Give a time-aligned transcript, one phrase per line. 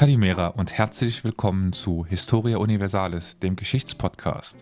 [0.00, 4.56] Kalimera und herzlich willkommen zu Historia Universalis, dem Geschichtspodcast.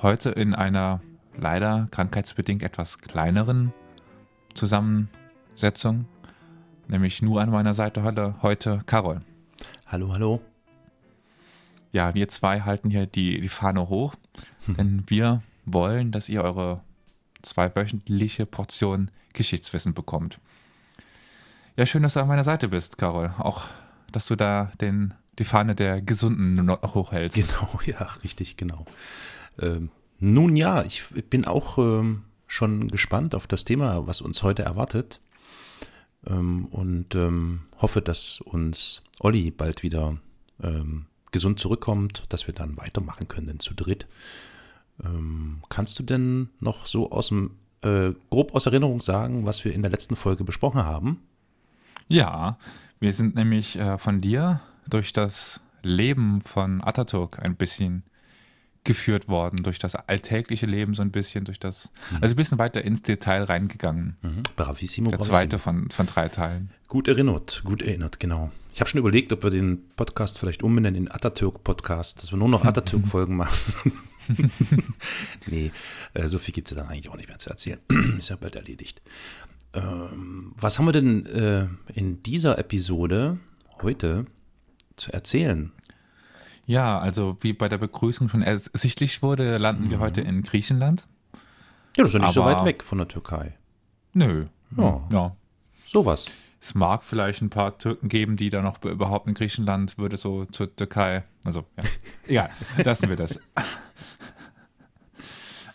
[0.00, 1.02] Heute in einer
[1.36, 3.74] leider krankheitsbedingt etwas kleineren
[4.54, 6.06] Zusammensetzung,
[6.88, 9.20] nämlich nur an meiner Seite heute, heute Carol.
[9.88, 10.40] Hallo, hallo.
[11.92, 14.14] Ja, wir zwei halten hier die, die Fahne hoch,
[14.66, 16.80] denn wir wollen, dass ihr eure
[17.42, 20.40] zweiwöchentliche Portion Geschichtswissen bekommt.
[21.76, 23.34] Ja, schön, dass du an meiner Seite bist, Carol.
[23.36, 23.64] Auch,
[24.12, 27.36] dass du da den, die Fahne der Gesunden noch hochhältst.
[27.36, 28.84] Genau, ja, richtig, genau.
[29.58, 34.62] Ähm, nun ja, ich bin auch ähm, schon gespannt auf das Thema, was uns heute
[34.62, 35.20] erwartet.
[36.26, 40.18] Ähm, und ähm, hoffe, dass uns Olli bald wieder
[40.62, 44.06] ähm, gesund zurückkommt, dass wir dann weitermachen können zu dritt.
[45.02, 49.72] Ähm, kannst du denn noch so aus dem äh, grob aus Erinnerung sagen, was wir
[49.72, 51.20] in der letzten Folge besprochen haben?
[52.08, 52.58] Ja,
[53.02, 58.04] wir sind nämlich äh, von dir durch das Leben von Atatürk ein bisschen
[58.84, 62.82] geführt worden, durch das alltägliche Leben so ein bisschen, durch das, also ein bisschen weiter
[62.84, 64.16] ins Detail reingegangen.
[64.22, 64.42] Mhm.
[64.56, 65.36] Bravissimo, Der bravissimo.
[65.36, 66.70] zweite von, von drei Teilen.
[66.88, 68.50] Gut erinnert, gut erinnert, genau.
[68.72, 72.48] Ich habe schon überlegt, ob wir den Podcast vielleicht umbenennen in Atatürk-Podcast, dass wir nur
[72.48, 73.92] noch Atatürk-Folgen machen.
[75.46, 75.72] nee,
[76.14, 77.80] äh, so viel gibt es dann eigentlich auch nicht mehr zu erzählen.
[78.18, 79.02] Ist ja bald erledigt.
[79.74, 83.38] Ähm, was haben wir denn äh, in dieser Episode
[83.80, 84.26] heute
[84.96, 85.72] zu erzählen?
[86.66, 91.06] Ja, also wie bei der Begrüßung schon ersichtlich wurde, landen wir heute in Griechenland.
[91.96, 93.56] Ja, das ist ja nicht so Aber- weit weg von der Türkei.
[94.14, 94.46] Nö.
[94.76, 95.02] Ja.
[95.10, 95.36] ja.
[95.86, 96.26] Sowas.
[96.60, 100.16] Es mag vielleicht ein paar Türken geben, die da noch be- überhaupt in Griechenland würde
[100.16, 101.24] so zur Türkei.
[101.44, 101.84] Also, ja.
[102.76, 103.40] egal, lassen wir das.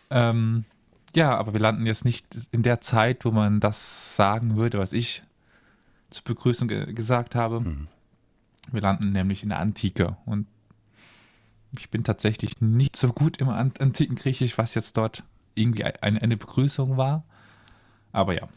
[0.10, 0.64] ähm,
[1.18, 4.94] ja, aber wir landen jetzt nicht in der Zeit, wo man das sagen würde, was
[4.94, 5.24] ich
[6.12, 7.88] zur Begrüßung ge gesagt habe.
[8.72, 10.48] Wir landen nämlich in der Antike und
[11.78, 15.24] ich bin tatsächlich nicht so gut im An antiken Griechisch, was jetzt dort
[15.56, 17.24] irgendwie ein- eine Begrüßung war.
[18.14, 18.48] Aber ja.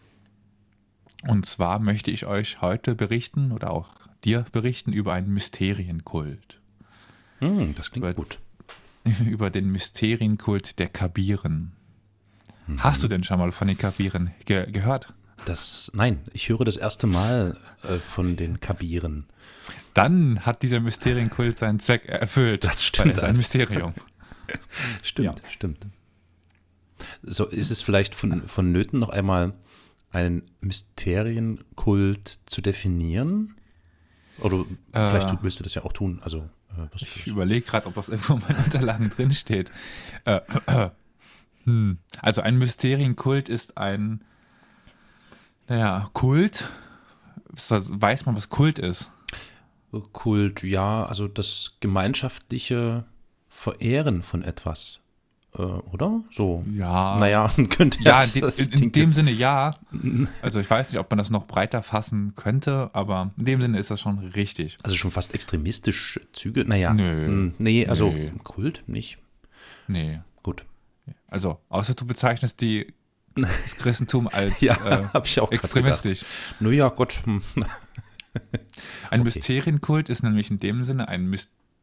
[1.26, 3.90] Und zwar möchte ich euch heute berichten oder auch
[4.24, 6.60] dir berichten über einen Mysterienkult.
[7.40, 8.38] Hm, das klingt Weil- gut.
[9.26, 11.72] über den Mysterienkult der Kabiren.
[12.78, 15.12] Hast du denn schon mal von den Kabiren ge gehört?
[15.46, 19.26] Das, nein, ich höre das erste Mal äh, von den Kabiren.
[19.94, 22.64] Dann hat dieser Mysterienkult seinen Zweck erfüllt.
[22.64, 23.54] Das stimmt Weil es ein allerdings.
[23.54, 23.94] Mysterium.
[25.02, 25.86] Stimmt, stimmt.
[27.22, 29.52] So ist es vielleicht von, vonnöten, noch einmal
[30.10, 33.54] einen Mysterienkult zu definieren?
[34.38, 35.30] Oder vielleicht Äh.
[35.30, 36.20] tu- willst du das ja auch tun.
[36.22, 39.70] Also, äh, Ich überlege gerade, ob das irgendwo in meinen Unterlagen drin steht.
[40.24, 40.40] Äh,
[41.64, 41.98] hm.
[42.20, 44.22] Also ein Mysterienkult ist ein,
[45.68, 46.68] naja, Kult.
[47.52, 49.10] Weiß man, was Kult ist?
[50.12, 53.04] Kult, ja, also das gemeinschaftliche
[53.48, 55.00] Verehren von etwas.
[55.56, 56.22] Äh, oder?
[56.30, 56.64] So.
[56.72, 57.18] Ja.
[57.18, 59.74] Naja, könnte Ja, jetzt- in, in, in dem jetzt- Sinne ja.
[60.42, 63.78] Also ich weiß nicht, ob man das noch breiter fassen könnte, aber in dem Sinne
[63.80, 64.76] ist das schon richtig.
[64.84, 66.64] Also schon fast extremistische Züge.
[66.64, 66.94] Naja.
[66.94, 67.26] Nö.
[67.26, 68.30] hm, Nee, also Nö.
[68.44, 69.18] Kult nicht.
[69.88, 70.20] Nee.
[70.44, 70.64] Gut.
[71.26, 72.92] Also, außer du bezeichnest die,
[73.34, 75.18] das Christentum als Ja, äh,
[75.50, 76.24] extremistisch.
[76.58, 77.20] Naja, Gott.
[77.24, 77.42] Hm.
[79.10, 79.24] Ein Okay.
[79.24, 81.36] Mysterienkult ist nämlich in dem Sinne ein,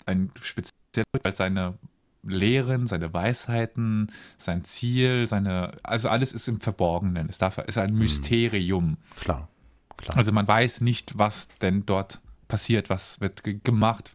[0.05, 1.77] ein spezieller Kult, weil seine
[2.23, 7.29] Lehren, seine Weisheiten, sein Ziel, seine, also alles ist im Verborgenen.
[7.29, 8.97] Es darf, ist ein Mysterium.
[9.19, 9.49] Klar,
[9.97, 10.17] klar.
[10.17, 14.13] Also man weiß nicht, was denn dort passiert, was wird ge gemacht.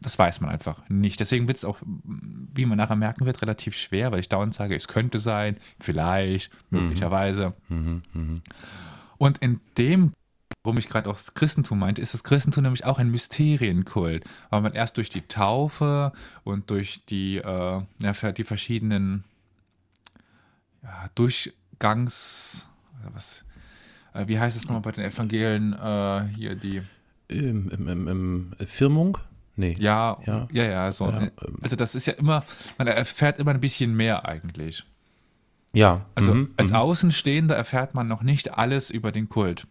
[0.00, 1.18] Das weiß man einfach nicht.
[1.18, 4.76] Deswegen wird es auch, wie man nachher merken wird, relativ schwer, weil ich dauernd sage,
[4.76, 7.54] es könnte sein, vielleicht, möglicherweise.
[7.68, 8.42] Mhm, mhm.
[9.16, 10.12] Und in dem,
[10.62, 14.60] warum ich gerade auch das Christentum meinte, ist das Christentum nämlich auch ein Mysterienkult, weil
[14.60, 16.12] man erst durch die Taufe
[16.44, 19.24] und durch die, äh, ja, die verschiedenen
[20.82, 22.68] ja, Durchgangs,
[23.14, 23.42] was,
[24.12, 26.82] äh, wie heißt es nochmal bei den Evangelien, äh, hier die,
[27.30, 29.18] ähm, ähm, ähm, Firmung?
[29.56, 29.76] Nee.
[29.78, 30.48] ja, Ja.
[30.52, 31.06] ja, ja, so.
[31.10, 31.58] Ja, äh, ähm.
[31.62, 32.44] also das ist ja immer,
[32.78, 34.84] man erfährt immer ein bisschen mehr eigentlich.
[35.72, 36.06] Ja.
[36.14, 36.76] Also mhm, als mhm.
[36.76, 39.66] Außenstehender erfährt man noch nicht alles über den Kult.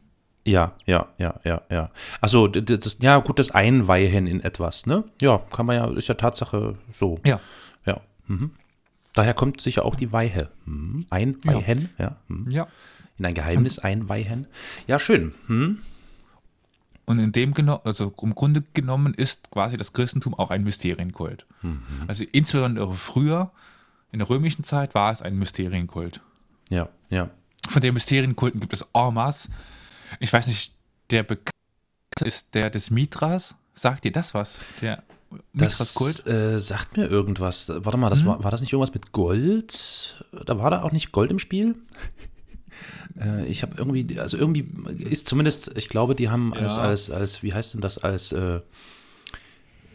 [0.45, 1.89] Ja, ja, ja, ja, ja.
[2.19, 5.06] Achso, d- d- das, ja, gut, das Einweihen in etwas, ne?
[5.21, 7.19] Ja, kann man ja, ist ja Tatsache so.
[7.25, 7.39] Ja.
[7.86, 8.01] Ja.
[8.27, 8.51] Mhm.
[9.13, 10.50] Daher kommt sicher auch die Weihe.
[10.65, 11.06] Mhm.
[11.09, 12.18] Einweihen, ja.
[12.27, 12.51] Mhm.
[12.51, 12.68] Ja.
[13.18, 14.47] In ein Geheimnis einweihen.
[14.88, 15.33] Ja, schön.
[15.47, 15.79] Mhm.
[17.05, 17.53] Und in dem
[17.83, 21.45] also im Grunde genommen ist quasi das Christentum auch ein Mysterienkult.
[22.07, 23.51] Also insbesondere früher,
[24.11, 26.21] in der römischen Zeit, war es ein Mysterienkult.
[26.69, 27.29] Ja, ja.
[27.67, 29.50] Von den Mysterienkulten gibt es masse.
[30.19, 30.73] Ich weiß nicht,
[31.11, 33.55] der bekannteste ist der des Mithras.
[33.75, 34.59] Sagt dir das was?
[34.81, 35.03] Der
[35.53, 36.27] Das Mithras-Kult?
[36.27, 37.67] äh, sagt mir irgendwas.
[37.69, 38.27] Warte mal, das Mhm.
[38.27, 40.23] war, war das nicht irgendwas mit Gold?
[40.45, 41.75] Da war da auch nicht Gold im Spiel?
[43.19, 44.65] Äh, ich habe irgendwie, also irgendwie
[45.03, 46.83] ist zumindest, ich glaube, die haben als, Ja.
[46.83, 48.56] als, als, wie heißt denn das, als äh,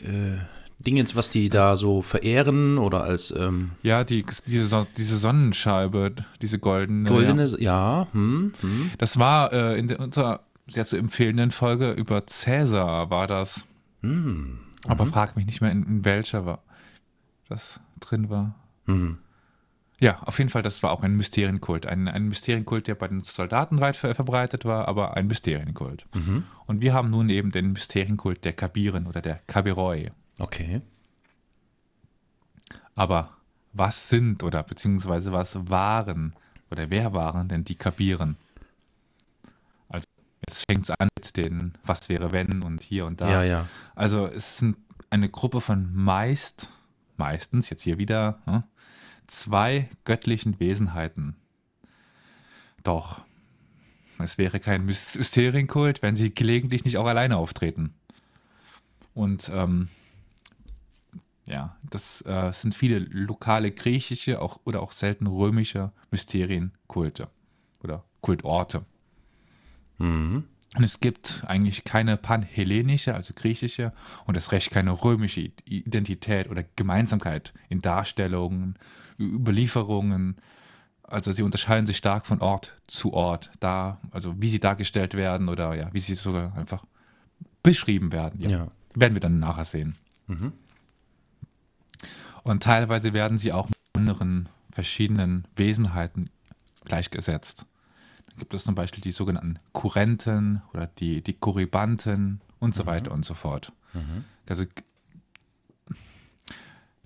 [0.02, 0.38] äh,
[0.80, 6.58] Dingens, was die da so verehren oder als ähm, Ja, die, diese, diese Sonnenscheibe, diese
[6.60, 7.08] goldene.
[7.08, 8.02] goldene, Ja.
[8.02, 8.90] ja, hm, hm.
[8.98, 13.64] Das war äh, in der, unserer sehr zu empfehlenden Folge über Cäsar war das.
[14.02, 14.60] Hm.
[14.86, 16.62] Aber frag mich nicht mehr, in, in welcher war
[17.48, 18.54] das drin war.
[18.86, 19.18] Hm.
[20.00, 21.86] Ja, auf jeden Fall, das war auch ein Mysterienkult.
[21.86, 26.06] Ein, ein Mysterienkult, der bei den Soldaten weit ver verbreitet war, aber ein Mysterienkult.
[26.14, 26.44] Mhm.
[26.66, 30.10] Und wir haben nun eben den Mysterienkult der Kabiren oder der Kabiroi.
[30.38, 30.82] Okay.
[32.94, 33.30] Aber
[33.72, 36.34] was sind oder beziehungsweise was waren
[36.70, 38.36] oder wer waren denn die Kabiren?
[39.88, 40.06] Also
[40.48, 43.30] jetzt fängt es an mit den Was wäre wenn und hier und da.
[43.30, 43.66] Ja, ja.
[43.96, 44.76] Also es sind
[45.10, 46.68] eine Gruppe von meist,
[47.16, 48.62] meistens, jetzt hier wieder, hm,
[49.28, 51.36] zwei göttlichen Wesenheiten.
[52.82, 53.22] Doch,
[54.18, 57.94] es wäre kein Mys- Mysterienkult, wenn sie gelegentlich nicht auch alleine auftreten.
[59.14, 59.88] Und ähm,
[61.46, 67.28] ja, das äh, sind viele lokale griechische auch, oder auch selten römische Mysterienkulte
[67.82, 68.84] oder Kultorte.
[69.98, 70.44] Mhm.
[70.76, 73.92] Und es gibt eigentlich keine panhellenische, also griechische,
[74.26, 78.78] und das Recht keine römische Identität oder Gemeinsamkeit in Darstellungen,
[79.18, 80.36] Überlieferungen.
[81.02, 85.48] Also sie unterscheiden sich stark von Ort zu Ort, da, also wie sie dargestellt werden
[85.48, 86.84] oder ja, wie sie sogar einfach
[87.62, 88.48] beschrieben werden.
[88.48, 88.68] Ja.
[88.94, 89.96] Werden wir dann nachher sehen.
[90.26, 90.52] Mhm.
[92.42, 96.30] Und teilweise werden sie auch mit anderen verschiedenen Wesenheiten
[96.84, 97.66] gleichgesetzt.
[98.30, 103.12] Da gibt es zum Beispiel die sogenannten Kurrenten oder die, die Korybanten und so weiter
[103.12, 103.72] und so fort.
[104.48, 104.82] Also g-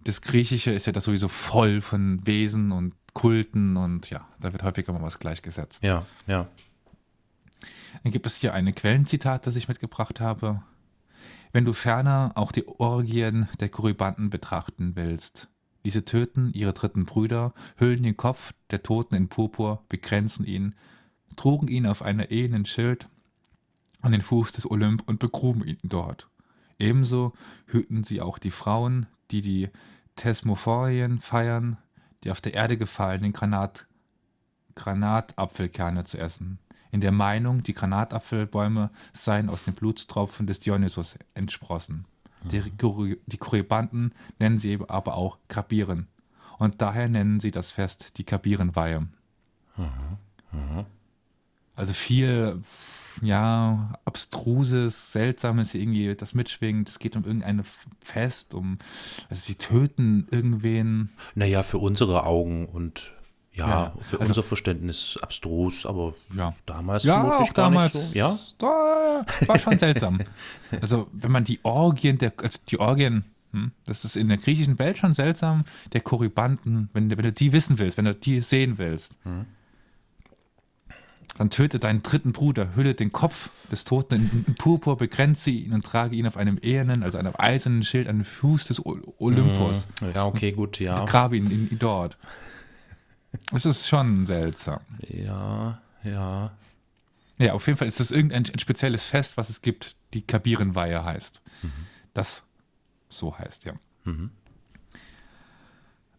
[0.05, 4.63] das Griechische ist ja das sowieso voll von Wesen und Kulten und ja, da wird
[4.63, 5.83] häufiger mal was gleichgesetzt.
[5.83, 6.49] Ja, ja.
[8.03, 10.63] Dann gibt es hier eine Quellenzitat, das ich mitgebracht habe.
[11.53, 15.49] Wenn du ferner auch die Orgien der Korybanten betrachten willst.
[15.85, 20.75] Diese töten ihre dritten Brüder, hüllen den Kopf der Toten in Purpur, bekränzen ihn,
[21.37, 23.09] trugen ihn auf einer ehenen Schild
[24.01, 26.29] an den Fuß des Olymp und begruben ihn dort.
[26.83, 27.33] Ebenso
[27.67, 29.71] hüten sie auch die Frauen, die die
[30.17, 31.79] Thesmophorien feiern,
[32.25, 33.87] die auf der Erde gefallenen Granat,
[34.75, 36.59] Granatapfelkerne zu essen,
[36.91, 42.05] in der Meinung, die Granatapfelbäume seien aus den Blutstropfen des Dionysos entsprossen.
[42.43, 46.09] Die, Kuri- die Korybanten nennen sie eben aber auch Kabiren.
[46.59, 49.07] Und daher nennen sie das Fest die Kabirenweihe.
[51.75, 52.61] Also viel,
[53.23, 56.89] ja, abstruses, seltsames irgendwie, das mitschwingt.
[56.89, 57.63] Es geht um irgendein
[58.01, 58.79] Fest, um,
[59.29, 61.11] also sie töten irgendwen.
[61.35, 63.11] Naja, für unsere Augen und
[63.55, 67.95] ja, Ja, für also- unser Verständnis abstrus, aber Ja, damals ja vermutlich auch gar damals.
[67.95, 68.19] nicht so.
[68.19, 68.39] Ja?
[68.59, 70.21] Da war schon seltsam.
[70.81, 74.79] also, wenn man die Orgien, der, also die Orgien, hm, das ist in der griechischen
[74.79, 78.41] Welt schon seltsam, der Korybanten, wenn, du- wenn du die wissen willst, wenn du die
[78.41, 79.45] sehen willst, Hm.
[81.39, 85.85] Dann töte deinen dritten Bruder, hülle den Kopf des Toten in, Purpur, begrenze ihn und
[85.85, 89.89] trage ihn auf einem ehernen, also einem eisernen Schild an den Fuß des Olympus.
[90.15, 91.01] Ja, okay, gut, ja.
[91.01, 92.19] Begrabe ihn in, in dort.
[93.53, 94.81] Es ist schon seltsam.
[95.09, 96.53] Ja, ja.
[97.39, 101.03] Ja, auf jeden Fall ist das irgendein ein spezielles Fest, was es gibt, die Kabirenweihe
[101.03, 101.41] heißt.
[102.15, 102.43] Das
[103.09, 103.73] so heißt, ja.
[104.05, 104.31] Mhm.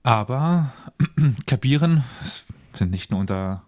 [0.02, 0.74] Aber
[1.46, 2.04] Kabiren
[2.74, 3.64] sind nicht nur unter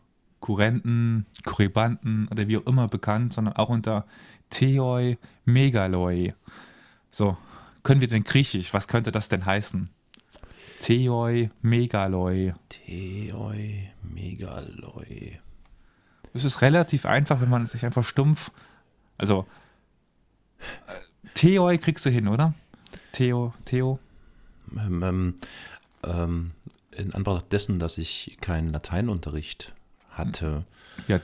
[0.45, 4.05] Kurrenten, Korybanten oder wie auch immer bekannt, sondern auch unter
[4.51, 6.35] Theoi Megaloi.
[7.09, 7.35] So,
[7.81, 8.71] können wir denn griechisch?
[8.71, 9.89] Was könnte das denn heißen?
[10.81, 12.53] Theoi Megaloi.
[12.69, 15.39] Theoi Megaloi.
[16.35, 18.51] Es ist relativ einfach, wenn man sich einfach stumpf.
[19.17, 19.47] Also,
[21.33, 22.53] Theoi kriegst du hin, oder?
[23.13, 23.97] Theo, Theo.
[24.77, 25.35] Ähm, ähm,
[26.03, 26.51] ähm,
[26.91, 29.73] in Anbetracht dessen, dass ich keinen Lateinunterricht
[30.15, 30.65] hatte.
[31.07, 31.19] Ja,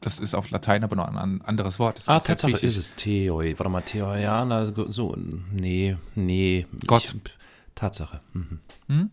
[0.00, 1.98] das ist auf Latein aber noch ein an- anderes Wort.
[1.98, 3.54] Das Ah, ist Tatsache ist es Theoi.
[3.56, 5.16] Warte mal, Theoi, ja, na, so,
[5.52, 6.66] nee, nee.
[6.86, 7.04] Gott.
[7.04, 7.14] Ich,
[7.74, 8.20] Tatsache.
[8.32, 8.58] Mhm.
[8.88, 9.10] Hm?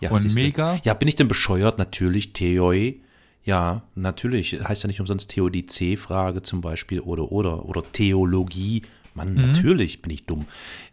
[0.00, 0.40] Ja, Und siehste.
[0.40, 0.78] mega?
[0.84, 1.78] Ja, bin ich denn bescheuert?
[1.78, 2.96] Natürlich, Theoi.
[3.44, 4.58] Ja, natürlich.
[4.62, 8.82] Heißt ja nicht umsonst Theodizee-Frage zum Beispiel oder, oder, oder Theologie.
[9.14, 9.40] Mann, Mhm.
[9.52, 10.46] natürlich bin ich dumm.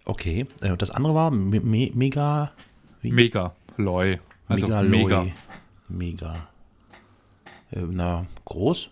[0.06, 2.52] Okay, äh, und das andere war me me mega,
[3.02, 3.12] wie?
[3.12, 4.20] Mega, Loi.
[4.48, 4.90] Also Megaloi.
[4.90, 5.26] mega.
[5.90, 6.48] Mega.
[7.74, 8.90] Äh, na, groß?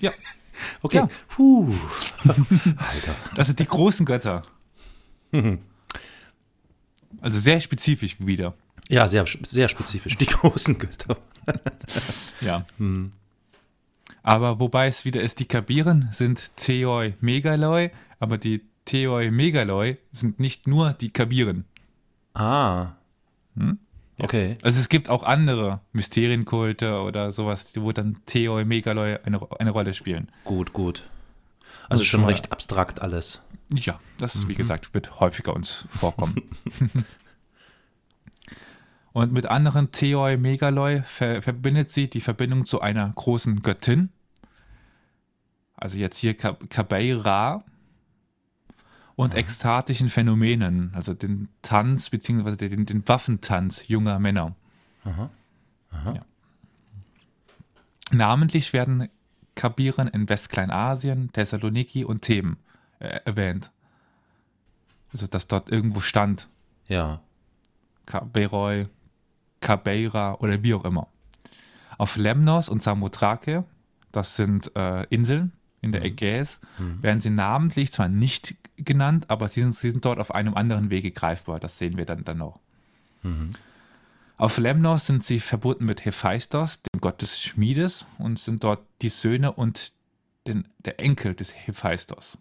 [0.00, 0.12] Ja,
[0.82, 0.98] Okay.
[0.98, 1.08] Ja.
[1.28, 1.72] Puh.
[2.24, 3.14] Alter.
[3.34, 4.42] das sind die großen Götter.
[7.20, 8.54] Also sehr spezifisch wieder.
[8.88, 11.16] Ja, sehr, sehr spezifisch, die großen Götter.
[12.40, 12.64] Ja.
[14.22, 17.90] Aber wobei es wieder ist, die Kabiren sind Theoi Megaloi,
[18.20, 21.64] aber die Theoi Megaloi sind nicht nur die Kabiren.
[22.34, 22.92] Ah.
[24.18, 24.56] Okay.
[24.62, 29.92] Also es gibt auch andere Mysterienkulte oder sowas, wo dann Theoi Megaloi eine, eine Rolle
[29.94, 30.30] spielen.
[30.44, 31.08] Gut, gut.
[31.88, 33.40] Also Also schon mal- recht abstrakt alles.
[33.72, 36.36] Ja, das, wie gesagt, wird häufiger uns vorkommen.
[39.12, 44.10] Und mit anderen Theoi Megaloi ver verbindet sie die Verbindung zu einer großen Göttin.
[45.76, 47.64] Also jetzt hier Ka Kabeira.
[49.16, 52.68] Und ekstatischen Phänomenen, also den Tanz bzw.
[52.68, 54.56] Den, den Waffentanz junger Männer.
[55.04, 55.30] Aha.
[55.92, 56.24] Ja.
[58.10, 59.08] Namentlich werden
[59.54, 62.58] Kabiren in Westkleinasien, Thessaloniki und Theben
[62.98, 63.70] äh, erwähnt.
[65.12, 66.48] Also, dass dort irgendwo stand,
[66.88, 67.20] Ja.
[68.06, 68.88] Kaberoi,
[69.60, 71.06] Kabeira oder wie auch immer.
[71.96, 73.64] Auf Lemnos und Samothrake,
[74.12, 75.52] das sind äh, Inseln
[75.84, 76.60] in der Ägäis,
[77.02, 80.90] werden sie namentlich zwar nicht genannt, aber sie sind, sie sind dort auf einem anderen
[80.90, 81.60] Wege greifbar.
[81.60, 82.58] Das sehen wir dann, dann noch.
[84.36, 89.10] Auf Lemnos sind sie verbunden mit Hephaistos, dem Gott des Schmiedes, und sind dort die
[89.10, 89.92] Söhne und
[90.48, 92.36] den, der Enkel des Hephaistos.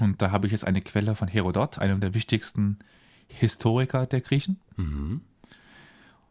[0.00, 2.80] Und da habe ich jetzt eine Quelle von Herodot, einem der wichtigsten
[3.28, 4.60] Historiker der Griechen.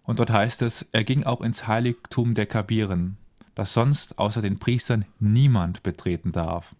[0.03, 3.17] Und dort heißt es, er ging auch ins Heiligtum der Kabiren,
[3.55, 6.75] das sonst außer den Priestern niemand betreten darf.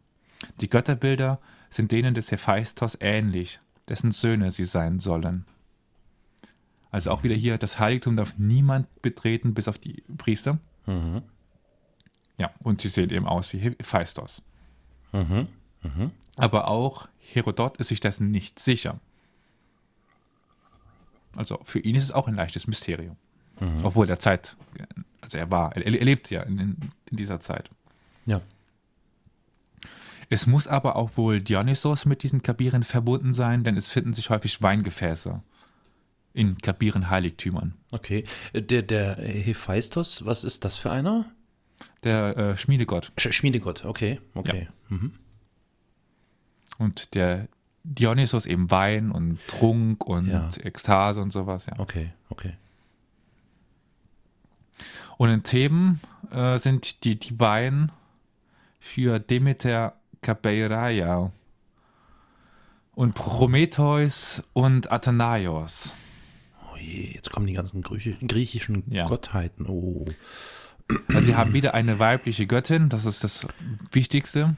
[0.62, 1.39] Die Götterbilder
[1.70, 5.46] sind denen des Hephaistos ähnlich, dessen Söhne sie sein sollen.
[6.91, 10.60] Also auch wieder hier, das Heiligtum darf niemand betreten, bis auf die Priester.
[10.86, 11.24] Mhm.
[12.38, 14.41] Ja, und sie sehen eben aus wie Hephaistos.
[15.12, 15.48] Mhm.
[16.36, 19.00] Aber auch Herodot ist sich dessen nicht sicher.
[21.36, 23.17] Also für ihn ist es auch ein leichtes Mysterium.
[23.84, 24.58] Obwohl der Zeit,
[25.25, 26.77] also er war, er, er lebt ja in, in,
[27.10, 27.70] in dieser Zeit.
[28.25, 28.41] Ja.
[30.29, 34.29] Es muss aber auch wohl Dionysos mit diesen Kabiren verbunden sein, denn es finden sich
[34.29, 35.41] häufig Weingefäße
[36.34, 37.75] in Kabiren-Heiligtümern.
[37.91, 38.24] Okay.
[38.53, 41.25] Der, der Hephaistos, was ist das für einer?
[42.03, 44.20] Der äh, Schmiedegott Sch Schmiedegott, okay.
[44.34, 44.67] Okay.
[44.89, 45.13] Mhm.
[46.77, 47.48] und der
[47.84, 50.50] Dionysos eben Wein und Trunk und Ja.
[50.63, 51.77] Ekstase und sowas, ja.
[51.77, 52.53] Okay, okay.
[55.17, 57.89] Und in Theben äh, sind die Divine
[58.79, 61.31] für Demeter Kabeiraia
[62.95, 65.93] und Prometheus und Athanaios.
[66.72, 69.05] Oh je, jetzt kommen die ganzen Griechi griechischen Ja.
[69.05, 69.67] Gottheiten.
[69.67, 70.05] Oh.
[71.07, 73.48] Also sie haben wieder eine weibliche Göttin, das ist das
[73.91, 74.55] Wichtigste,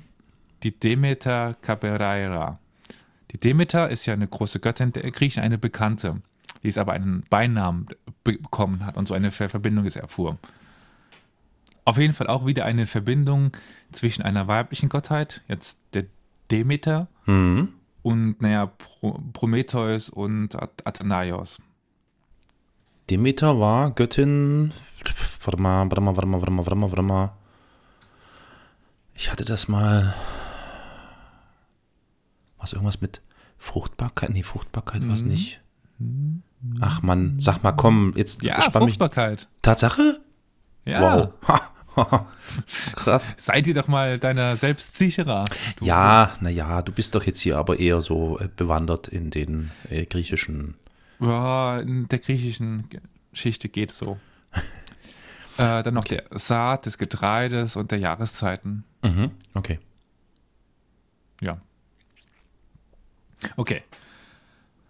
[0.63, 2.59] die Demeter Kabeiraia.
[3.31, 6.21] Die Demeter ist ja eine große Göttin der Griechen, eine bekannte,
[6.67, 7.87] die es aber einen Beinamen
[8.25, 10.37] be- bekommen hat und so eine Ver Verbindung es erfuhr.
[11.85, 13.55] Auf jeden Fall auch wieder eine Verbindung
[13.93, 16.03] zwischen einer weiblichen Gottheit, jetzt der
[16.51, 17.69] Demeter, Mhm.
[18.01, 21.59] und naja, Pro Prometheus und At Athanaios.
[23.09, 24.73] Demeter war Göttin.
[25.45, 27.31] Warte mal, warte mal, warte mal, warte mal, warte mal, warte mal.
[29.13, 30.13] Ich hatte das mal.
[32.57, 33.21] Was irgendwas mit
[33.57, 34.31] Fruchtbarkeit?
[34.31, 35.61] Nee, Fruchtbarkeit war es nicht.
[36.81, 38.93] Ach Mann, sag mal, komm, jetzt Ja, spann mich.
[38.95, 39.47] Fruchtbarkeit.
[39.61, 40.19] Tatsache?
[40.85, 41.31] Ja.
[41.45, 41.59] Wow.
[42.95, 43.35] Krass.
[43.37, 45.45] Sei dir doch mal deiner selbst sicherer.
[45.79, 49.71] Du- Ja, naja, du bist doch jetzt hier aber eher so äh, bewandert in den
[49.89, 50.75] äh, griechischen.
[51.19, 52.87] Ja, in der griechischen
[53.31, 54.19] Geschichte geht es so.
[55.57, 58.83] äh, dann noch der Saat des Getreides und der Jahreszeiten.
[59.03, 59.31] Mhm.
[59.55, 59.79] Okay.
[61.41, 61.59] Ja.
[63.55, 63.81] Okay.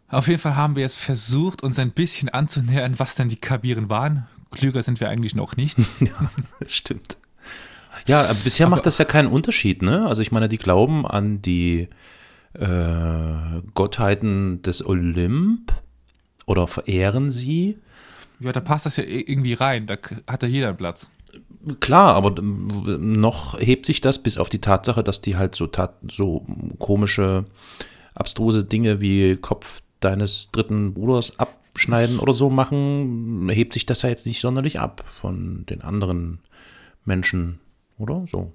[0.10, 3.90] Auf jeden Fall haben wir jetzt versucht, uns ein bisschen anzunähern, was denn die Kabiren
[3.90, 4.28] waren.
[4.52, 5.78] Klüger sind wir eigentlich noch nicht.
[6.68, 7.18] Stimmt.
[8.06, 10.06] Ja, aber bisher macht das ja keinen Unterschied, ne?
[10.08, 11.90] Also ich meine, die glauben an die
[12.54, 15.74] äh, Gottheiten des Olymp
[16.46, 17.78] oder verehren sie.
[18.40, 19.88] Ja, da passt das ja i- irgendwie rein.
[19.88, 19.98] Da
[20.28, 21.10] hat ja jeder einen Platz.
[21.82, 25.68] Klar, aber ähm, noch hebt sich das bis auf die Tatsache, dass die halt so,
[25.68, 26.46] tat, so
[26.80, 27.46] komische,
[28.16, 34.10] abstruse Dinge wie Kopf deines dritten Bruders abschneiden oder so machen, hebt sich das ja
[34.10, 36.40] jetzt nicht sonderlich ab von den anderen
[37.06, 37.60] Menschen,
[37.98, 38.26] oder?
[38.32, 38.52] So.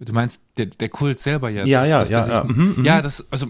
[0.00, 1.68] Du meinst der, der Kult selber jetzt?
[1.68, 2.84] Ja, ja, dass ja, sich- ja, mhm, mhm.
[2.84, 3.46] ja, das, also,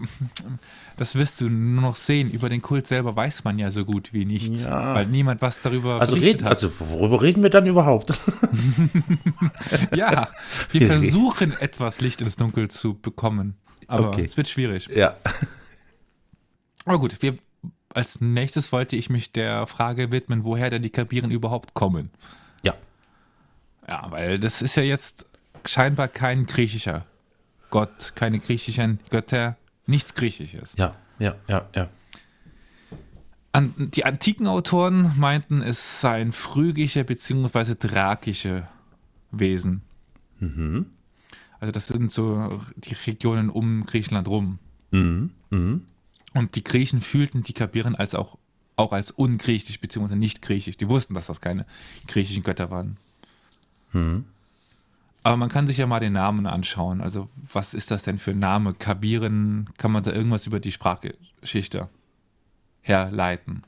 [0.97, 2.31] das wirst du nur noch sehen.
[2.31, 4.95] Über den Kult selber weiß man ja so gut wie nichts, Ja.
[4.95, 6.53] weil niemand was darüber Also, berichtet reden, hat.
[6.53, 8.21] also worüber reden wir dann überhaupt?
[9.97, 10.29] ja,
[10.71, 13.55] wir versuchen etwas Licht ins Dunkel zu bekommen.
[13.89, 14.25] aber Okay.
[14.25, 14.89] es wird schwierig.
[14.95, 15.17] Ja.
[16.85, 17.37] Aber gut, wir,
[17.93, 22.11] als nächstes wollte ich mich der Frage widmen, woher denn die Kabiren überhaupt kommen.
[22.63, 22.75] Ja.
[23.89, 25.27] Ja, weil das ist ja jetzt
[25.65, 27.07] scheinbar kein griechischer
[27.71, 30.75] Gott, keine griechischen Götter, nichts Griechisches.
[30.77, 31.89] Ja, ja, ja, ja.
[33.51, 37.75] An, die antiken Autoren meinten, es seien phrygische bzw.
[37.75, 38.69] thrakische
[39.31, 39.83] Wesen.
[40.41, 40.87] Mhm.
[41.61, 44.59] Also das sind so die Regionen um Griechenland rum.
[44.91, 45.31] Mhm.
[45.51, 45.83] Mhm.
[46.35, 48.37] Und die Griechen fühlten die Kabiren als auch,
[48.77, 50.17] auch als ungriechisch bzw.
[50.17, 50.77] nicht griechisch.
[50.77, 51.65] Die wussten, dass das keine
[52.07, 52.99] griechischen Götter waren.
[53.93, 54.27] Mhm.
[55.23, 57.01] Aber man kann sich ja mal den Namen anschauen.
[57.01, 58.75] Also was ist das denn für ein Name?
[58.75, 61.89] Kabiren, kann man da irgendwas über die Sprachgeschichte
[62.83, 63.63] herleiten?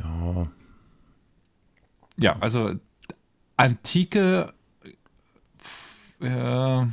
[0.00, 0.48] Ja.
[2.16, 2.74] Ja, also
[3.56, 4.52] antike
[6.20, 6.86] äh,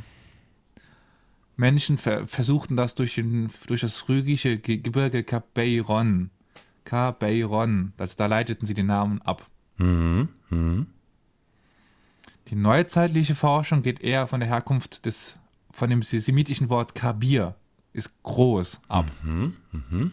[1.56, 6.30] Menschen ver versuchten das durch, den, durch das phrygische Ge Gebirge Kabeiron.
[6.84, 9.48] Kabeiron, also da leiteten sie den Namen ab.
[9.78, 10.28] Mhm.
[10.50, 10.86] Mhm.
[12.48, 15.36] Die neuzeitliche Forschung geht eher von der Herkunft des,
[15.72, 17.56] von dem semitischen Wort Kabir,
[17.92, 19.10] ist groß ab.
[19.22, 19.56] Mhm.
[19.72, 20.12] Mhm.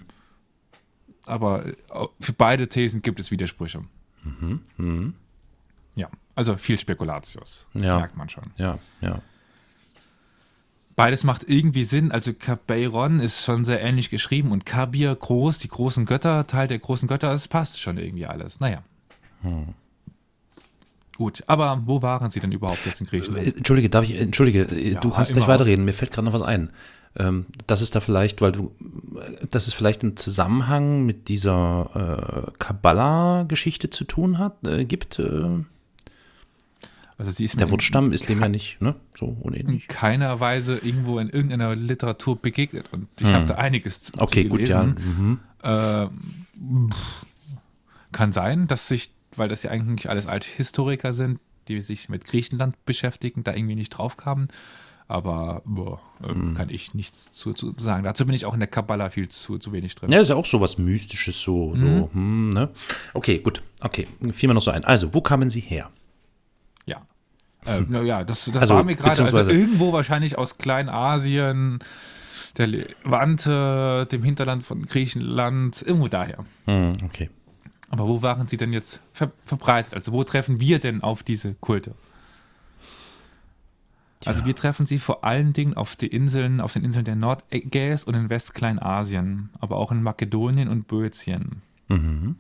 [1.26, 1.74] Aber äh,
[2.20, 3.84] für beide Thesen gibt es Widersprüche.
[4.24, 4.62] Mhm.
[4.78, 5.14] Mhm.
[5.96, 7.98] Ja, also viel Spekulatius, Ja.
[8.00, 8.44] merkt man schon.
[8.58, 9.22] Ja, ja.
[10.96, 12.12] Beides macht irgendwie Sinn.
[12.12, 16.80] Also Kabeiron ist schon sehr ähnlich geschrieben und Kabir groß, die großen Götter, Teil der
[16.80, 18.60] großen Götter, es passt schon irgendwie alles.
[18.60, 18.84] Naja.
[21.18, 23.58] Gut, aber wo waren sie denn überhaupt jetzt in Äh, Griechenland?
[23.58, 26.42] Entschuldige, darf ich, entschuldige, äh, Ja, du kannst gleich weiterreden, mir fällt gerade noch was
[26.42, 26.70] ein.
[27.16, 28.72] Ähm, das ist da vielleicht, weil du,
[29.20, 35.22] äh, dass es vielleicht einen Zusammenhang mit dieser äh, Kabbala-Geschichte zu tun hat, äh, gibt.
[37.18, 38.96] Äh, Also sie ist der in Wurzstamm ist dem ja nicht, ne?
[39.18, 42.90] So und in keiner Weise irgendwo in irgendeiner Literatur begegnet.
[42.92, 43.34] Und ich Hm.
[43.36, 44.84] habe da einiges zu, Okay, zu gut, ja.
[44.84, 45.40] Mhm.
[46.92, 47.26] Pff,
[48.12, 52.76] kann sein, dass sich, weil das ja eigentlich alles Althistoriker sind, die sich mit Griechenland
[52.86, 54.50] beschäftigen, da irgendwie nicht drauf kamen.
[55.08, 56.54] Aber boah, ähm, Hm.
[56.56, 58.04] kann ich nichts zu, zu sagen.
[58.04, 60.12] Dazu bin ich auch in der Kabbala viel zu, zu wenig drin.
[60.12, 62.70] Ja, ist ja auch so was Mystisches, so, so, hm, ne?
[63.14, 64.84] Okay, gut, okay, fiel mir noch so ein.
[64.86, 65.90] Also, wo kamen sie her?
[67.66, 67.78] Ja.
[67.78, 71.80] Äh, na ja, das, das Also, war mir gerade also irgendwo wahrscheinlich aus Kleinasien,
[72.58, 76.46] der Levante, dem Hinterland von Griechenland, irgendwo daher.
[76.66, 77.30] Hm, okay.
[77.90, 79.94] Aber wo waren sie denn jetzt ver verbreitet?
[79.94, 81.94] Also wo treffen wir denn auf diese Kulte?
[84.26, 88.04] Also wir treffen sie vor allen Dingen auf die Inseln, auf den Inseln der Nordägäis
[88.04, 91.62] und in Westkleinasien, aber auch in Makedonien und Böotien.
[91.90, 92.38] Mhm.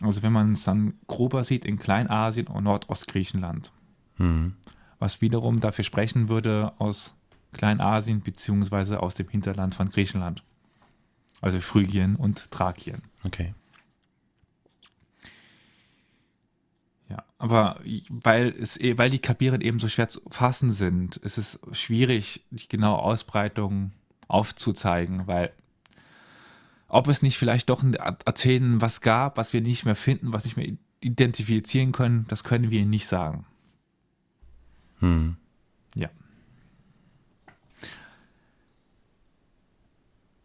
[0.00, 3.72] Also wenn man es dann grober sieht, in Kleinasien und Nordostgriechenland.
[4.18, 4.54] Mhm.
[4.98, 7.14] Was wiederum dafür sprechen würde aus
[7.52, 10.42] Kleinasien beziehungsweise aus dem Hinterland von Griechenland.
[11.40, 13.02] Also Phrygien und Thrakien.
[13.24, 13.54] Okay.
[17.08, 21.36] Ja, aber weil, es, eh- weil die Kapieren eben so schwer zu fassen sind, ist
[21.38, 23.92] es schwierig, die genaue Ausbreitung
[24.26, 25.52] aufzuzeigen, weil
[26.88, 30.44] ob es nicht vielleicht doch in Athen was gab, was wir nicht mehr finden, was
[30.44, 30.68] nicht mehr
[31.00, 33.44] identifizieren können, das können wir nicht sagen.
[35.04, 35.36] Hm.
[35.94, 36.08] Ja.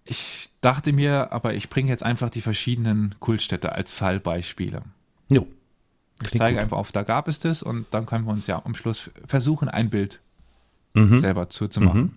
[0.06, 4.82] Ich dachte mir, aber ich bringe jetzt einfach die verschiedenen Kultstädte als Fallbeispiele.
[5.30, 5.48] Jo.
[6.22, 6.64] Ich zeige gut.
[6.64, 9.70] einfach auf, da gab es das und dann können wir uns ja am Schluss versuchen,
[9.70, 10.20] ein Bild
[10.96, 11.20] Mhm.
[11.20, 12.02] selber zu, zu machen.
[12.02, 12.16] Mhm.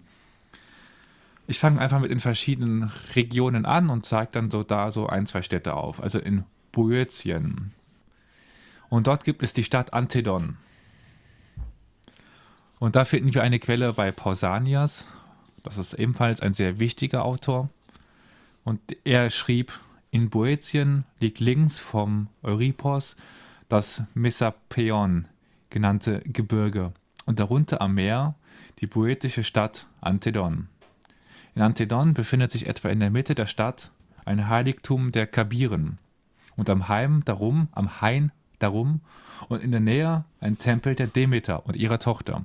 [1.46, 5.26] Ich fange einfach mit den verschiedenen Regionen an und zeige dann so da so ein,
[5.26, 6.02] zwei Städte auf.
[6.02, 7.72] Also in Boeotien.
[8.88, 10.56] Und dort gibt es die Stadt Antedon.
[12.82, 15.06] Und da finden wir eine Quelle bei Pausanias.
[15.62, 17.68] Das ist ebenfalls ein sehr wichtiger Autor.
[18.64, 19.78] Und er schrieb,
[20.10, 23.14] in Boetien liegt links vom Euripos
[23.68, 25.28] das Messapeon
[25.70, 26.92] genannte Gebirge
[27.24, 28.34] und darunter am Meer
[28.80, 30.66] die poetische Stadt Antedon.
[31.54, 33.92] In Antedon befindet sich etwa in der Mitte der Stadt
[34.24, 35.98] ein Heiligtum der Kabiren
[36.56, 39.02] und am Heim darum, am Hain darum
[39.48, 42.44] und in der Nähe ein Tempel der Demeter und ihrer Tochter.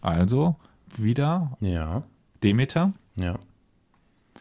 [0.00, 0.56] Also
[0.96, 2.02] wieder Ja.
[2.42, 3.38] Demeter, Ja.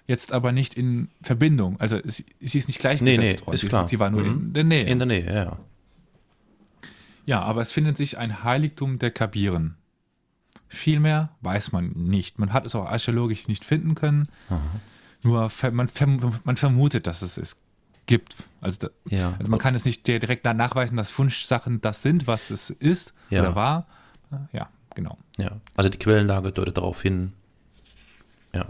[0.08, 1.80] jetzt aber nicht in Verbindung.
[1.80, 3.54] Also sie, sie ist nicht Nee, gleichgesetzt nee, worden.
[3.56, 3.88] ist sie, klar.
[3.88, 4.28] sie war nur Mhm.
[4.28, 4.84] in der Nähe.
[4.86, 5.58] In der Nähe, ja,
[7.26, 7.42] ja.
[7.42, 9.76] Aber es findet sich ein Heiligtum der Kabiren.
[10.70, 12.40] Viel mehr weiß man nicht.
[12.40, 14.28] Man hat es auch archäologisch nicht finden können.
[15.24, 15.90] Nur ver man,
[16.44, 17.58] man vermutet, dass es es
[18.06, 18.36] gibt.
[18.62, 19.34] Also, da, Ja.
[19.40, 23.42] also man kann es nicht direkt nachweisen, dass Fundsachen das sind, was es ist Ja.
[23.42, 23.88] oder war.
[24.52, 25.18] Ja, genau.
[25.38, 27.34] Ja, also die Quellenlage deutet darauf hin.
[28.54, 28.68] Ja.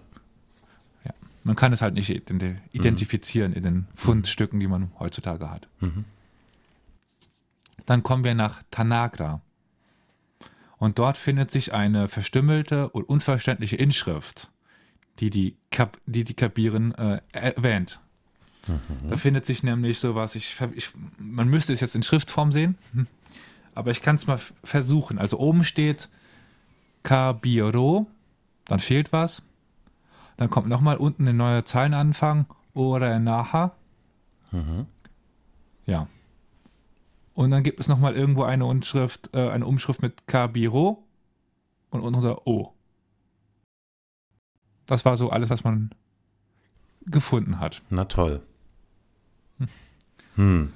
[1.05, 1.13] Ja.
[1.43, 5.67] Man kann es halt nicht identi- identifizieren in den Fundstücken, die man heutzutage hat.
[5.79, 6.05] Mhm.
[7.85, 9.41] Dann kommen wir nach Tanagra.
[10.77, 14.51] Und dort findet sich eine verstümmelte und unverständliche Inschrift,
[15.19, 17.99] die die, Kap die, die Kabiren äh, erwähnt.
[19.09, 22.77] Da findet sich nämlich sowas, ich, ich, man müsste es jetzt in Schriftform sehen.
[23.77, 25.19] Aber ich kann es mal versuchen.
[25.19, 26.09] Also oben steht
[27.03, 28.07] Kabiro,
[28.65, 29.43] dann fehlt was.
[30.35, 33.71] Dann kommt nochmal unten ein neuer Zeilenanfang oder Naha.
[35.85, 36.07] Ja.
[37.33, 41.03] Und dann gibt es nochmal irgendwo eine Umschrift, äh, eine Umschrift mit Kabiro
[41.91, 42.73] und unter O.
[44.87, 45.91] Das war so alles, was man
[47.05, 47.81] gefunden hat.
[47.89, 48.41] Na toll.
[50.35, 50.73] Hm.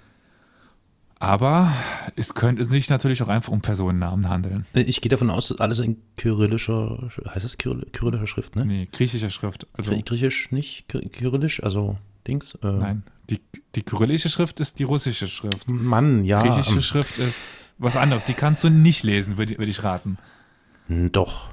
[1.22, 1.72] Aber
[2.16, 4.66] es könnte sich natürlich auch einfach um Personennamen handeln.
[4.74, 8.66] Ich gehe davon aus, dass alles in kyrillischer, heißt das Kyrill, kyrillischer Schrift, ne?
[8.66, 9.68] Nee, griechische Schrift.
[9.74, 10.88] Also, Grie- Griechisch nicht?
[10.90, 12.56] Ky- Kyrillisch, also Dings?
[12.64, 13.04] Äh, nein.
[13.30, 13.40] Die,
[13.76, 15.70] die kyrillische Schrift ist die russische Schrift.
[15.70, 16.42] Mann, ja.
[16.42, 18.26] Griechische ähm, Schrift ist was anderes.
[18.26, 20.18] Die kannst du nicht lesen, würde würd ich raten.
[20.90, 21.50] Doch.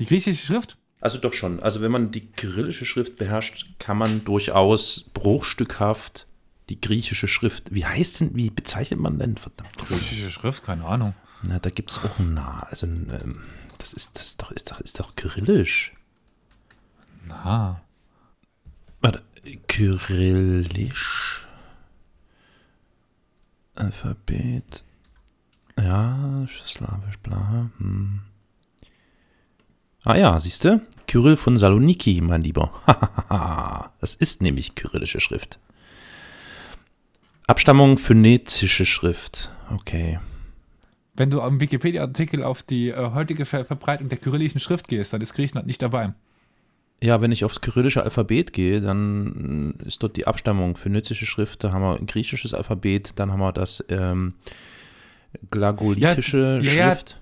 [0.00, 0.76] Die griechische Schrift?
[1.00, 1.60] Also doch schon.
[1.60, 6.26] Also wenn man die kyrillische Schrift beherrscht, kann man durchaus bruchstückhaft
[6.68, 7.74] die griechische Schrift.
[7.74, 9.36] Wie heißt denn, wie bezeichnet man denn?
[9.36, 9.76] Verdammt.
[9.76, 11.14] Griechische Schrift, keine Ahnung.
[11.42, 12.66] Na, da gibt es auch Na.
[12.70, 13.42] Also ähm,
[13.78, 15.92] das ist, das ist doch, ist doch, ist doch kyrillisch.
[17.26, 17.80] Na,
[19.00, 19.22] Warte,
[19.68, 21.46] kyrillisch.
[23.76, 24.84] Alphabet.
[25.78, 27.70] Ja, slawisch, bla.
[27.78, 28.22] Hm.
[30.04, 30.80] Ah ja, siehst du?
[31.06, 32.72] Kyrill von Saloniki, mein Lieber.
[34.00, 35.58] das ist nämlich kyrillische Schrift.
[37.46, 39.50] Abstammung phönizische Schrift.
[39.72, 40.18] Okay.
[41.14, 45.20] wenn du am Wikipedia-Artikel auf die äh, heutige Ver Verbreitung der kyrillischen Schrift gehst, dann
[45.20, 46.12] ist Griechenland nicht dabei.
[47.02, 51.64] Ja, wenn ich aufs kyrillische Alphabet gehe, dann mm, ist dort die Abstammung phönizische Schrift,
[51.64, 54.34] da haben wir ein griechisches Alphabet, dann haben wir das ähm,
[55.50, 56.90] glagolitische Ja, ja, ja.
[56.90, 57.20] Schrift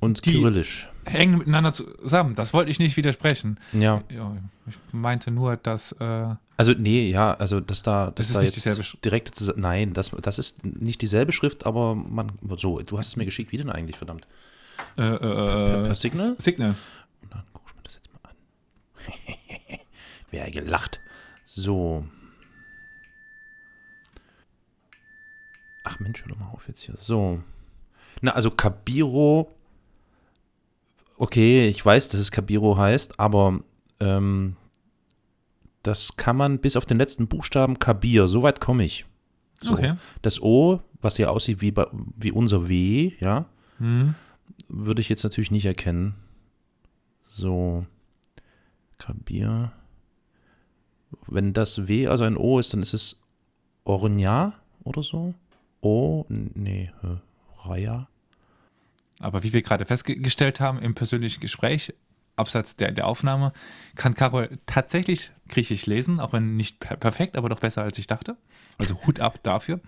[0.00, 0.88] und kyrillisch.
[1.04, 2.34] Hängen miteinander zusammen.
[2.34, 3.58] Das wollte ich nicht widersprechen.
[3.72, 4.36] Ja, Ja,
[4.68, 8.56] ich meinte nur, dass äh, also nee, ja, also dass da, dass ist da nicht
[8.56, 12.98] dieselbe Sch- direkt, zus- nein, das, das ist nicht dieselbe Schrift, aber man, so, du
[12.98, 14.26] hast es mir geschickt, wie denn eigentlich, verdammt?
[14.96, 16.36] äh, äh, Per, per Signal?
[16.38, 16.74] Signal.
[17.22, 19.78] Und dann guck ich mir das jetzt mal an.
[20.30, 20.98] Wer gelacht.
[21.46, 22.06] So.
[25.84, 26.96] Ach Mensch, hör doch mal auf jetzt hier.
[26.98, 27.40] So.
[28.22, 29.52] Na, also Kabiro.
[31.18, 33.60] Okay, ich weiß, dass es Kabiro heißt, aber
[34.00, 34.56] ähm,
[35.82, 38.28] das kann man bis auf den letzten Buchstaben Kabir.
[38.28, 39.06] So weit komme ich.
[39.60, 39.72] So.
[39.72, 39.94] Okay.
[40.22, 43.46] Das O, was ja aussieht wie, bei, wie unser W, ja,
[43.78, 44.14] Hm.
[44.68, 46.14] würde ich jetzt natürlich nicht erkennen.
[47.24, 47.84] So.
[48.98, 49.72] Kabir.
[51.26, 53.20] Wenn das W also ein O ist, dann ist es
[53.84, 54.54] Ornia
[54.84, 55.34] oder so.
[55.82, 56.90] O, nee,
[57.64, 58.08] Raya.
[59.20, 61.94] Aber wie wir gerade festgestellt haben im persönlichen Gespräch,
[62.36, 63.52] abseits der, der Aufnahme,
[63.94, 68.06] kann Carol tatsächlich Griechisch lesen, auch wenn nicht per perfekt, aber doch besser als ich
[68.06, 68.36] dachte.
[68.78, 69.80] Also Hut ab dafür.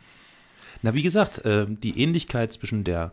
[0.83, 3.13] Na, wie gesagt, äh, die Ähnlichkeit zwischen der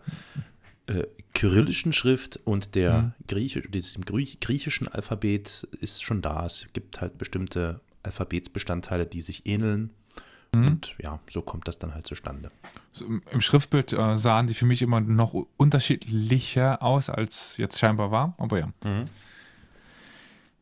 [0.88, 3.14] äh, kyrillischen Schrift und der Mhm.
[3.28, 6.46] Griechisch, diesem Grie- griechischen Alphabet ist schon da.
[6.46, 9.90] Es gibt halt bestimmte Alphabetsbestandteile, die sich ähneln.
[10.62, 10.68] Mhm.
[10.68, 12.50] Und ja, so kommt das dann halt zustande.
[12.92, 18.12] So, im- Schriftbild äh, sahen die für mich immer noch unterschiedlicher aus, als jetzt scheinbar
[18.12, 18.34] war.
[18.38, 18.70] Aber ja.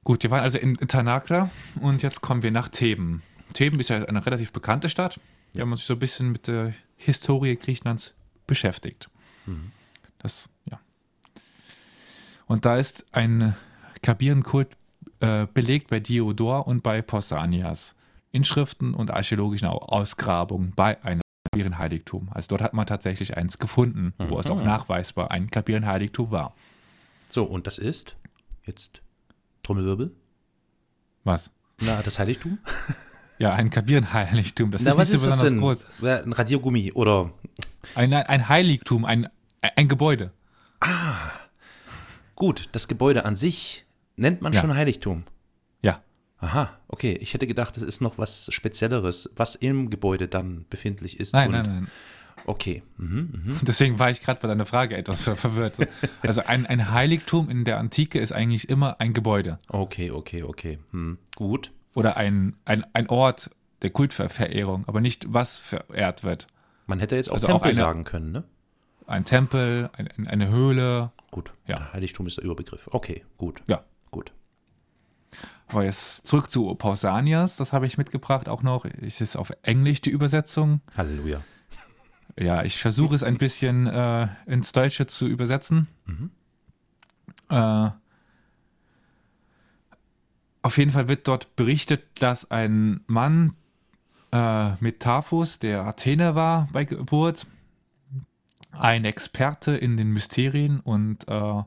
[0.03, 3.21] Gut, wir waren also in, Tanakra und jetzt kommen wir nach Theben.
[3.53, 5.19] Theben ist ja eine relativ bekannte Stadt.
[5.53, 8.13] Wir haben uns so ein bisschen mit der Historie Griechenlands
[8.47, 9.09] beschäftigt.
[10.19, 10.79] Das, ja.
[12.47, 13.55] Und da ist ein
[14.01, 14.75] Kabirenkult
[15.19, 17.95] äh, belegt bei Diodor und bei Pausanias.
[18.33, 22.29] Inschriften und archäologischen Au- Ausgrabungen bei einem Kabirenheiligtum.
[22.33, 24.65] Also dort hat man tatsächlich eins gefunden, wo es auch Mhm.
[24.65, 26.53] nachweisbar ein Kabirenheiligtum war.
[27.29, 28.15] So, und das ist
[28.65, 29.01] jetzt
[29.63, 30.11] Trommelwirbel.
[31.23, 31.51] Was?
[31.79, 32.57] Na, das Heiligtum?
[33.39, 34.69] Ja, ein Kabirenheiligtum.
[34.71, 36.23] Das Na, ist was nicht so ist das besonders groß.
[36.23, 37.33] Ein Radiergummi oder.
[37.95, 39.27] Ein, ein, Heiligtum, ein,
[39.75, 40.31] ein Gebäude.
[42.35, 44.61] Gut, das Gebäude an sich nennt man Ja.
[44.61, 45.23] schon Heiligtum.
[46.43, 47.17] Aha, okay.
[47.21, 51.33] Ich hätte gedacht, das ist noch was Spezielleres, was im Gebäude dann befindlich ist.
[51.33, 51.87] Nein, nein, nein.
[52.45, 52.83] Okay.
[52.97, 53.57] Mhm, mhm.
[53.61, 55.77] Deswegen war ich gerade bei deiner Frage etwas ver verwirrt.
[56.21, 60.79] Also ein, ein Heiligtum in der Antike ist eigentlich immer ein Gebäude Okay, okay, okay.
[60.91, 61.17] Hm.
[61.35, 61.71] Gut.
[61.95, 63.49] oder ein, ein, ein Ort
[63.81, 66.47] der Kultverehrung, aber nicht was verehrt wird.
[66.87, 68.43] Man hätte jetzt auch Also auch Tempel eine- sagen können, ne?
[69.07, 71.53] Ein Tempel, ein- eine Höhle gut.
[71.67, 71.91] Ja.
[71.93, 72.87] Heiligtum ist der Überbegriff.
[72.91, 73.61] Okay, gut.
[73.67, 73.83] Ja.
[75.67, 78.85] Aber jetzt zurück zu Pausanias, das habe ich mitgebracht auch noch.
[78.85, 80.81] Es ist auf Englisch die Übersetzung.
[80.95, 81.43] Halleluja.
[82.37, 85.87] Ja, ich versuche es ein bisschen äh, ins Deutsche zu übersetzen.
[87.49, 87.89] Äh,
[90.61, 93.53] auf jeden Fall wird dort berichtet, dass ein Mann
[94.31, 97.45] äh, Metaphus, der Athener war bei Geburt,
[98.71, 101.63] ein Experte in den Mysterien und äh,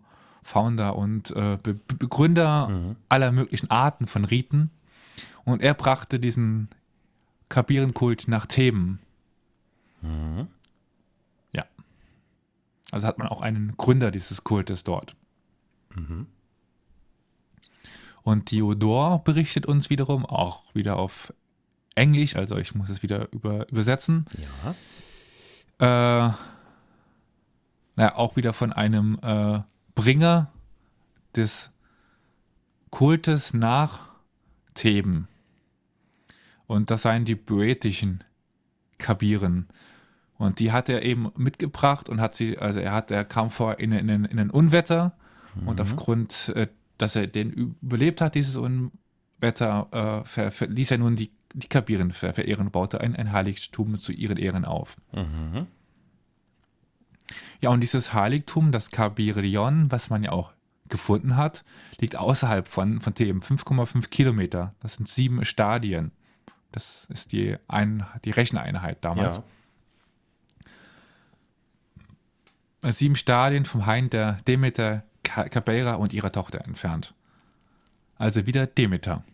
[0.46, 4.70] Founder und äh, Be Be- Begründer aller möglichen Arten von Riten.
[5.44, 6.68] Und er brachte diesen
[7.48, 9.00] Kabirenkult nach Theben.
[11.52, 11.64] Ja.
[12.90, 15.14] Also hat man auch einen Gründer dieses Kultes dort.
[18.22, 21.32] Und Diodor berichtet uns wiederum, auch wieder auf
[21.94, 24.26] Englisch, also ich muss es wieder über, übersetzen,
[25.80, 26.28] Ja.
[26.28, 26.32] äh,
[27.96, 29.60] naja, auch wieder von einem äh,
[29.96, 30.52] Bringer
[31.34, 31.72] des
[32.90, 34.10] Kultes nach
[34.74, 35.26] Theben.
[36.68, 38.22] Und das seien die poetischen
[38.98, 39.66] Kabiren.
[40.38, 43.80] Und die hat er eben mitgebracht und hat sie, also er hat, er kam vor
[43.80, 45.16] in, in, in ein Unwetter
[45.64, 49.88] und aufgrund, äh, dass er den überlebt hat, dieses Unwetter,
[50.22, 53.98] äh, ver, ver, ließ er nun die, die Kabiren ver, verehren, baute ein, ein Heiligtum
[53.98, 54.98] zu ihren Ehren auf.
[57.60, 60.52] Ja, und dieses Heiligtum, das Kabirion, was man ja auch
[60.88, 61.64] gefunden hat,
[62.00, 64.74] liegt außerhalb von, von Theben, 5,5 Kilometer.
[64.80, 66.12] Das sind sieben Stadien.
[66.72, 69.40] Das ist die, ein, die Recheneinheit damals.
[72.82, 72.92] Ja.
[72.92, 77.14] Sieben Stadien vom Hain der Demeter Kabeira und ihrer Tochter entfernt.
[78.16, 79.24] Also wieder Demeter.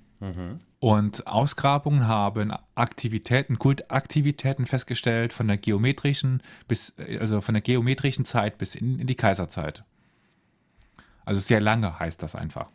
[0.83, 8.59] Und Ausgrabungen haben Aktivitäten, Kultaktivitäten festgestellt von der geometrischen bis, also von der geometrischen Zeit
[8.59, 9.85] bis in, in die Kaiserzeit.
[11.25, 12.69] Also sehr lange heißt das einfach.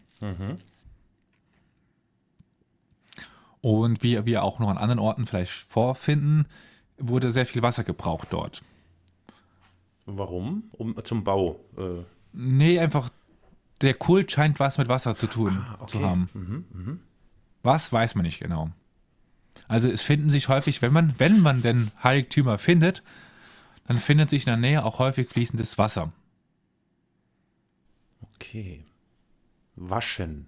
[3.59, 6.45] Und wie wir auch noch an anderen Orten vielleicht vorfinden,
[6.97, 8.63] wurde sehr viel Wasser gebraucht dort.
[10.05, 10.69] Warum?
[10.71, 11.59] Um, zum Bau.
[11.77, 13.09] Äh, Nee, einfach
[13.81, 16.29] der Kult scheint was mit Wasser zu tun zu haben.
[17.67, 18.69] Was weiß man nicht genau.
[19.67, 23.03] Also es finden sich häufig, wenn man, wenn man denn Heiligtümer findet,
[23.87, 26.13] dann findet sich in der Nähe auch häufig fließendes Wasser.
[28.35, 28.85] okay.
[29.75, 30.45] Waschen.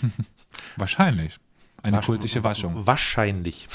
[0.76, 1.38] Wahrscheinlich.
[1.82, 2.86] Eine Wasch- kultische Waschung.
[2.86, 3.68] Wahrscheinlich.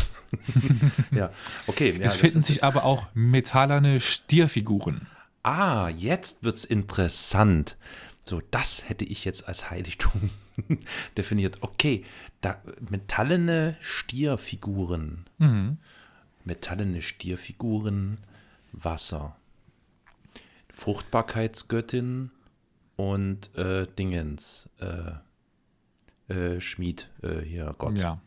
[1.12, 1.30] ja,
[1.68, 1.96] okay.
[1.96, 5.06] Ja, es finden sich aber auch metallerne Stierfiguren.
[5.44, 7.78] Ah, jetzt wird's interessant.
[8.26, 10.32] So, das hätte ich jetzt als Heiligtum
[11.18, 11.58] definiert.
[11.62, 12.04] Okay,
[12.42, 15.26] da metallene Stierfiguren.
[16.46, 18.18] Metallene Stierfiguren,
[18.72, 19.36] Wasser.
[20.74, 22.32] Fruchtbarkeitsgöttin
[22.96, 24.70] und äh, Dingens.
[24.80, 25.12] Äh,
[26.30, 28.00] äh, Schmied, äh, hier Gott.
[28.00, 28.22] Ja.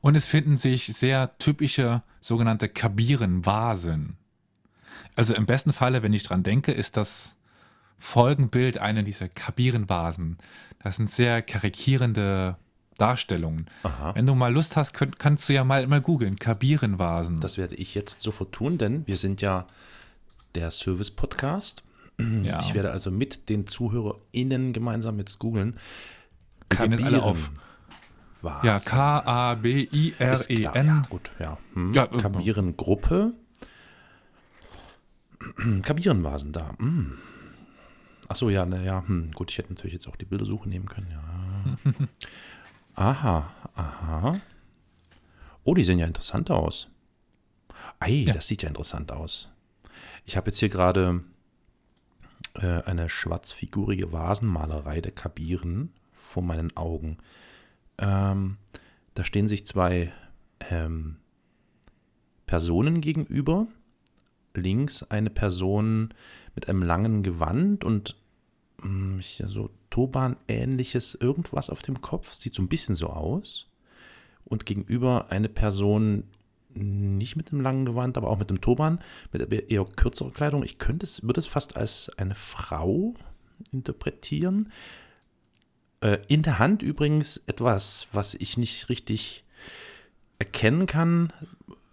[0.00, 4.16] Und es finden sich sehr typische sogenannte Kabirenvasen.
[5.16, 7.36] Also im besten Falle, wenn ich dran denke, ist das
[7.98, 10.38] Folgenbild einer dieser Kabirenvasen.
[10.82, 12.56] Das sind sehr karikierende
[12.98, 13.66] Darstellungen.
[13.82, 14.14] Aha.
[14.14, 16.38] Wenn du mal Lust hast, könnt, kannst du ja mal, mal googeln.
[16.38, 17.40] Kabirenvasen.
[17.40, 19.66] Das werde ich jetzt sofort tun, denn wir sind ja
[20.54, 21.82] der Service-Podcast.
[22.42, 22.60] ja.
[22.60, 25.76] Ich werde also mit den ZuhörerInnen gemeinsam jetzt googeln.
[26.72, 27.50] Jetzt alle auf.
[28.42, 28.62] Was?
[28.62, 30.86] ja, K-A-B-I-R-E-N.
[30.86, 31.58] Ja, gut, ja.
[31.74, 31.92] Hm.
[31.92, 33.32] Ja, äh, Kabirengruppe.
[35.82, 36.74] Kabirenvasen da.
[36.78, 37.18] Hm.
[38.28, 39.32] Achso, ja, naja, hm.
[39.32, 42.08] gut, ich hätte natürlich jetzt auch die Bildersuche nehmen können, ja.
[42.94, 44.40] aha, aha.
[45.64, 46.88] Oh, die sehen ja interessant aus.
[48.00, 48.34] Ei, Ja.
[48.34, 49.48] das sieht ja interessant aus.
[50.24, 51.24] Ich habe jetzt hier gerade
[52.54, 57.18] äh, eine schwarzfigurige Vasenmalerei der Kabiren vor meinen Augen.
[57.96, 58.58] Ähm,
[59.14, 60.12] da stehen sich zwei
[60.70, 61.16] ähm,
[62.46, 63.66] Personen gegenüber.
[64.54, 66.12] Links eine Person
[66.54, 68.16] mit einem langen Gewand und
[69.18, 72.32] ich- so Turban-ähnliches irgendwas auf dem Kopf.
[72.34, 73.66] Sieht so ein bisschen so aus.
[74.44, 76.24] Und gegenüber eine Person
[76.74, 79.00] nicht mit einem langen Gewand, aber auch mit einem Turban,
[79.32, 80.62] mit eher kürzerer Kleidung.
[80.62, 83.14] Ich könnte es, würde es fast als eine Frau
[83.72, 84.70] interpretieren.
[86.00, 89.44] Äh, in der Hand übrigens etwas, was ich nicht richtig
[90.38, 91.32] erkennen kann.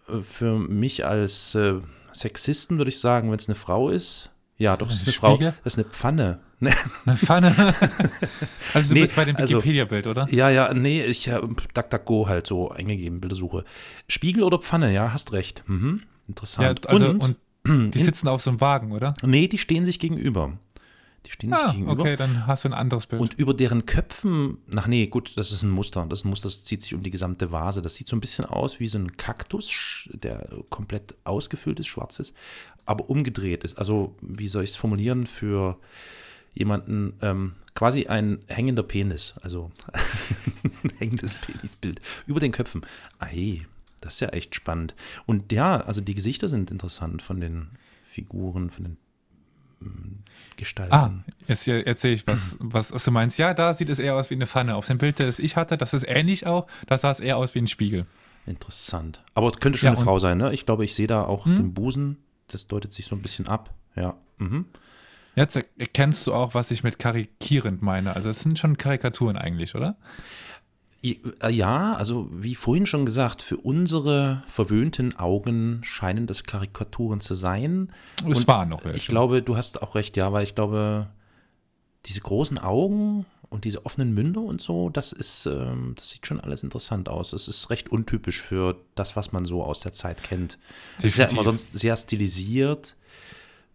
[0.07, 1.79] Äh, Für mich als äh,
[2.13, 4.29] Sexisten würde ich sagen, wenn es eine Frau ist.
[4.57, 5.37] Ja, doch, es ist eine Frau.
[5.63, 6.39] Das ist eine Pfanne.
[6.59, 6.73] Ne?
[7.05, 7.53] Eine Pfanne.
[8.73, 10.27] also du Nee, bist bei dem also- Wikipedia-Bild, oder?
[10.31, 13.65] Ja, ja, nee, ich habe DuckDuckGo halt so eingegeben, Bildersuche.
[14.07, 15.63] Spiegel oder Pfanne, ja, hast recht.
[15.67, 16.01] Mhm.
[16.03, 16.87] Ja, Interessant.
[16.87, 19.13] also und, und, Die sitzen auf so einem Wagen, oder?
[19.23, 20.53] Nee, die stehen sich gegenüber.
[21.25, 21.99] Die stehen sich Ah, gegenüber.
[22.03, 23.19] okay, dann hast du ein anderes Bild.
[23.21, 26.05] Und über deren Köpfen, ach nee, gut, das ist ein Muster.
[26.07, 27.81] Das Muster das zieht sich um die gesamte Vase.
[27.81, 32.19] Das sieht so ein bisschen aus wie so ein Kaktus, der komplett ausgefüllt ist, schwarz
[32.19, 32.33] ist,
[32.85, 33.77] aber umgedreht ist.
[33.79, 35.77] Also, wie soll ich es formulieren für
[36.55, 39.35] jemanden, ähm, quasi ein hängender Penis.
[39.41, 39.71] Also,
[40.83, 42.81] ein hängendes Penisbild über den Köpfen.
[43.19, 43.61] Ei,
[44.01, 44.95] das ist ja echt spannend.
[45.25, 47.67] Und ja, also die Gesichter sind interessant von den
[48.05, 48.97] Figuren, von den
[49.81, 50.23] mm,
[50.57, 50.93] Gestalten.
[50.93, 51.11] ah,
[51.47, 53.37] jetzt, sehe ich, was, was, was du meinst.
[53.37, 54.75] Ja, da sieht es eher aus wie eine Pfanne.
[54.75, 56.67] Auf dem Bild, das ich hatte, das ist ähnlich auch.
[56.87, 58.05] Da sah es eher aus wie ein Spiegel.
[58.45, 59.23] Interessant.
[59.33, 60.53] Aber es könnte schon Ja, eine Frau sein, ne?
[60.53, 61.55] Ich glaube, ich sehe da auch Hm?
[61.55, 62.17] den Busen.
[62.47, 63.73] Das deutet sich so ein bisschen ab.
[63.95, 64.15] Ja.
[64.37, 64.65] Mhm.
[65.35, 68.15] Jetzt erkennst du auch, was ich mit karikierend meine.
[68.15, 69.97] Also, es sind schon Karikaturen eigentlich, oder?
[71.03, 77.35] Äh, Ja, also wie vorhin schon gesagt, für unsere verwöhnten Augen scheinen das Karikaturen zu
[77.35, 77.91] sein.
[78.17, 78.97] Es Und waren noch welche.
[78.97, 81.07] Ich glaube, du hast auch recht, ja, weil ich glaube,
[82.05, 86.39] diese großen Augen und diese offenen Münder und so, das ist, ähm, das sieht schon
[86.39, 87.33] alles interessant aus.
[87.33, 90.57] Es ist recht untypisch für das, was man so aus der Zeit kennt.
[90.97, 92.95] Es ist ja immer sonst sehr stilisiert,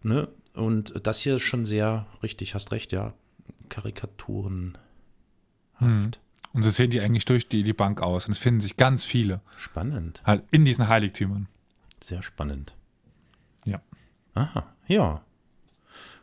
[0.03, 0.29] ne?
[0.55, 3.15] Und das hier ist schon sehr, richtig, hast recht, ja,
[3.69, 4.81] Karikaturenhaft.
[5.77, 6.11] Hm.
[6.53, 8.27] Und so sehen die eigentlich durch die, die Bank aus.
[8.27, 11.47] Und es finden sich ganz viele Spannend, halt in diesen Heiligtümern.
[12.03, 12.75] sehr spannend.
[13.65, 13.81] Ja.
[14.35, 15.23] Aha, ja.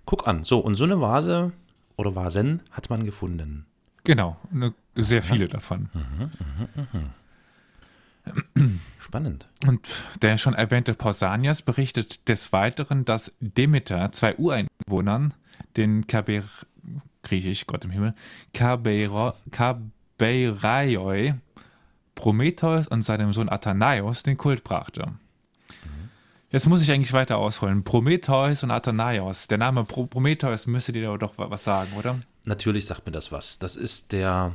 [0.06, 1.54] Guck an, so, und so eine Vase
[1.96, 3.66] oder Vasen hat man gefunden.
[4.04, 5.90] Genau, ne, sehr viele davon.
[9.00, 9.48] Spannend.
[9.66, 9.88] Und
[10.22, 15.34] der schon erwähnte Pausanias berichtet des Weiteren, dass Demeter zwei Ureinwohnern,
[15.78, 16.44] den Kaber,
[17.24, 18.14] griechisch, Gott im Himmel,
[18.54, 21.36] Kabero- Kabeiraioi,
[22.16, 25.14] Prometheus und seinem Sohn Athanaios den Kult brachte.
[26.50, 27.84] Jetzt muss ich eigentlich weiter ausholen.
[27.84, 29.48] Prometheus und Athanaios.
[29.48, 32.20] Der Name Pro Prometheus müsste dir doch was sagen, oder?
[32.46, 33.60] Natürlich sagt mir das was.
[33.60, 34.54] Das ist der,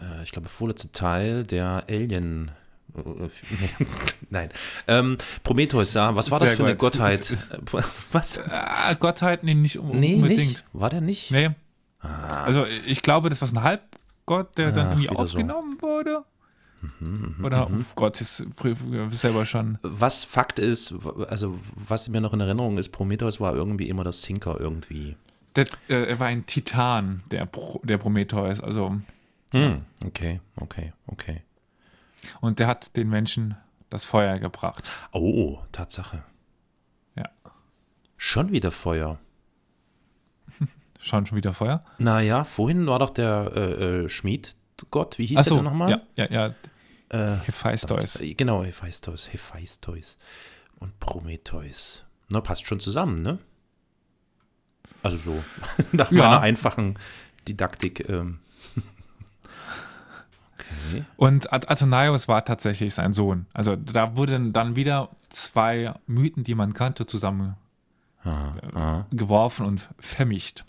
[0.00, 2.50] äh, ich glaube, vorletzte Teil der Alien.
[4.30, 4.50] Nein.
[4.86, 6.14] Ähm, Prometheus, ja.
[6.16, 6.92] Was war das Sehr für eine gut.
[6.92, 7.30] Gottheit?
[7.30, 8.38] Äh, Was?
[8.38, 10.38] Ah, Gottheit, nee, nicht um, Nee, unbedingt.
[10.40, 10.64] nicht.
[10.72, 11.30] War der nicht?
[11.30, 11.50] Nee.
[12.00, 15.38] Also ich glaube, das war ein Halbgott, der dann Ach, irgendwie wieder so.
[15.38, 16.24] aufgenommen wurde.
[17.42, 19.78] Oder, oh Gott, das prüfe ich selber schon.
[19.82, 20.94] Was Fakt ist,
[21.28, 25.16] also was mir noch in Erinnerung ist, Prometheus war irgendwie immer der Sinker irgendwie.
[25.56, 28.60] Der, äh, er war ein Titan, der, Pro, der Prometheus.
[28.60, 28.94] Also,
[29.50, 31.42] Hm, okay, okay, okay.
[32.40, 33.56] Und der hat den Menschen
[33.90, 34.82] das Feuer gebracht.
[35.12, 36.22] Oh, Tatsache.
[37.16, 37.28] Ja.
[38.16, 39.18] Schon wieder Feuer.
[41.00, 41.84] Schon schon wieder Feuer?
[41.98, 43.60] Naja, vorhin war doch der äh,
[44.04, 45.90] äh, Schmiedgott, wie hieß der Achso, denn nochmal?
[46.16, 46.54] ja, ja, ja.
[47.10, 48.18] Äh, Hephaistos.
[48.36, 50.18] Genau, Hephaistos, Hephaistos
[50.80, 52.04] und Prometheus.
[52.30, 53.38] Na, passt schon zusammen, ne?
[55.02, 55.42] Also so,
[55.92, 56.24] nach Ja.
[56.24, 56.98] meiner einfachen
[57.46, 58.08] Didaktik.
[58.08, 58.40] Ähm.
[60.90, 61.04] Okay.
[61.16, 63.46] Und Ath- Athenaios war tatsächlich sein Sohn.
[63.54, 67.56] Also da wurden dann wieder zwei Mythen, die man kannte, zusammen
[68.24, 69.06] Ah, ah.
[69.10, 70.64] geworfen und vermischt.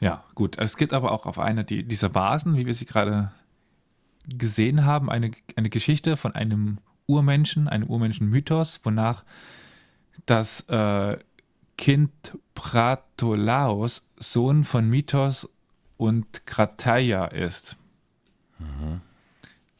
[0.00, 0.58] Ja, gut.
[0.58, 3.30] Es gibt aber auch auf einer die, dieser Vasen, wie wir sie gerade
[4.26, 9.24] gesehen haben, eine, eine Geschichte von einem Urmenschen, einem Urmenschen-Mythos, wonach
[10.26, 11.18] das äh,
[11.76, 15.48] Kind Pratolaos Sohn von Mythos
[16.02, 17.76] und Krateia ist.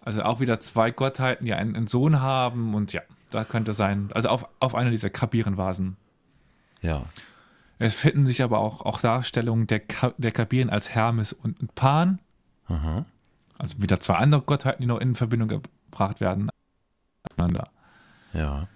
[0.04, 4.10] Also auch wieder zwei Gottheiten, die einen, einen Sohn haben und ja, da könnte sein,
[4.14, 5.96] also auf, auf einer dieser Kabirenvasen.
[6.80, 7.04] Ja.
[7.78, 11.74] Es finden sich aber auch, auch Darstellungen der, Ka der Kabiren als Hermes und, und
[11.74, 12.20] Pan,
[12.68, 13.04] Aha.
[13.58, 16.50] also wieder zwei andere Gottheiten, die noch in Verbindung gebracht werden.
[18.32, 18.68] Ja.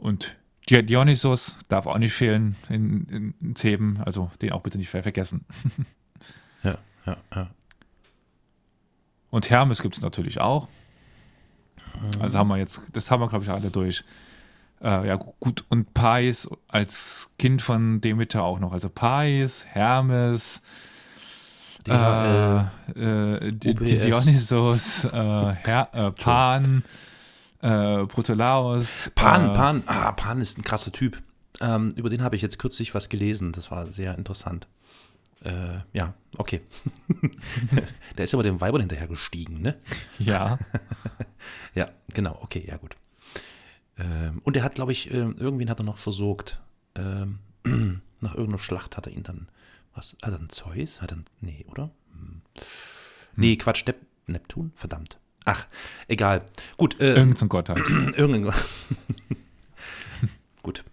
[0.00, 0.36] Und
[0.68, 5.44] Dionysos darf auch nicht fehlen in, in, Theben, also den auch bitte nicht ver- vergessen.
[6.62, 7.46] Ja, ja, ja.
[9.30, 10.66] Und Hermes gibt es natürlich auch.
[12.18, 14.02] Also haben wir jetzt, das haben wir, glaube ich, alle durch.
[14.82, 15.64] Äh, ja, gu- gut.
[15.68, 18.72] Und Pais als Kind von Demeter auch noch.
[18.72, 20.60] Also Pais, Hermes,
[21.86, 26.82] DHL, äh, äh, Dionysos, äh, Her äh, Pan,
[27.60, 29.10] äh, Protolaos.
[29.14, 31.22] Pan, äh, Pan, ah, Pan ist ein krasser Typ.
[31.60, 33.52] Ähm, über den habe ich jetzt kürzlich was gelesen.
[33.52, 34.66] Das war sehr interessant.
[35.42, 36.60] Äh, ja, okay.
[38.16, 39.76] Der ist aber dem Weibern hinterher gestiegen, ne?
[40.18, 40.58] Ja,
[41.74, 42.96] Ja, genau, okay, ja gut.
[43.98, 46.60] Ähm, und er hat, glaube ich, ähm, irgendwen hat er noch versorgt.
[46.94, 47.38] Ähm,
[48.20, 49.48] nach irgendeiner Schlacht hat er ihn dann,
[49.94, 51.00] was, hat er einen Zeus?
[51.00, 51.90] Hat er, nee, oder?
[52.12, 52.42] Hm.
[53.36, 54.72] Nee, Quatsch, Nep Neptun?
[54.74, 55.18] Verdammt.
[55.46, 55.64] Ach,
[56.08, 56.44] egal.
[56.76, 57.00] Gut.
[57.00, 57.88] Äh, Irgend so Gott halt.
[57.88, 58.52] Irgendein
[60.62, 60.84] Gut.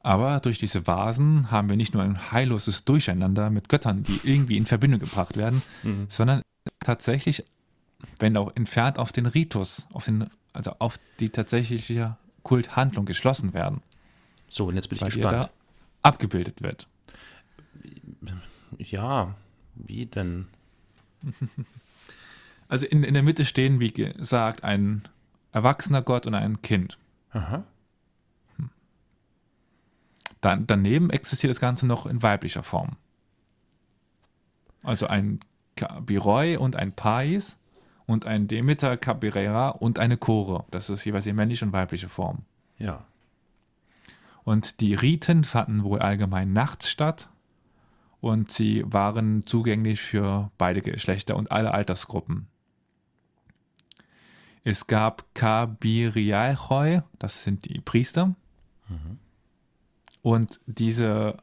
[0.00, 4.56] Aber durch diese Vasen haben wir nicht nur ein heilloses Durcheinander mit Göttern, die irgendwie
[4.56, 6.06] in Verbindung gebracht werden, mhm.
[6.08, 6.42] sondern
[6.80, 7.44] tatsächlich,
[8.18, 13.82] wenn auch entfernt, auf den Ritus, auf den, also auf die tatsächliche Kulthandlung geschlossen werden.
[14.48, 15.50] So, und jetzt bin ich gespannt.
[16.02, 16.88] abgebildet wird.
[18.78, 19.34] Ja,
[19.74, 20.46] wie denn?
[22.68, 25.08] Also in, in der Mitte stehen, wie gesagt, ein
[25.52, 26.98] erwachsener Gott und ein Kind.
[27.30, 27.64] Aha.
[28.56, 28.70] Hm.
[30.40, 32.96] Dann, daneben existiert das Ganze noch in weiblicher Form.
[34.82, 35.40] Also ein
[35.76, 37.56] Kabiroi und ein Pais
[38.06, 40.64] und ein Demeter Cabirera und eine Chore.
[40.70, 42.44] Das ist jeweils die männliche und weibliche Form.
[42.78, 43.04] Ja.
[44.44, 47.28] Und die Riten fanden wohl allgemein nachts statt
[48.20, 52.46] und sie waren zugänglich für beide Geschlechter und alle Altersgruppen.
[54.66, 58.34] Es gab Kabirialchoi, das sind die Priester.
[58.88, 59.20] Mhm.
[60.22, 61.36] Und diese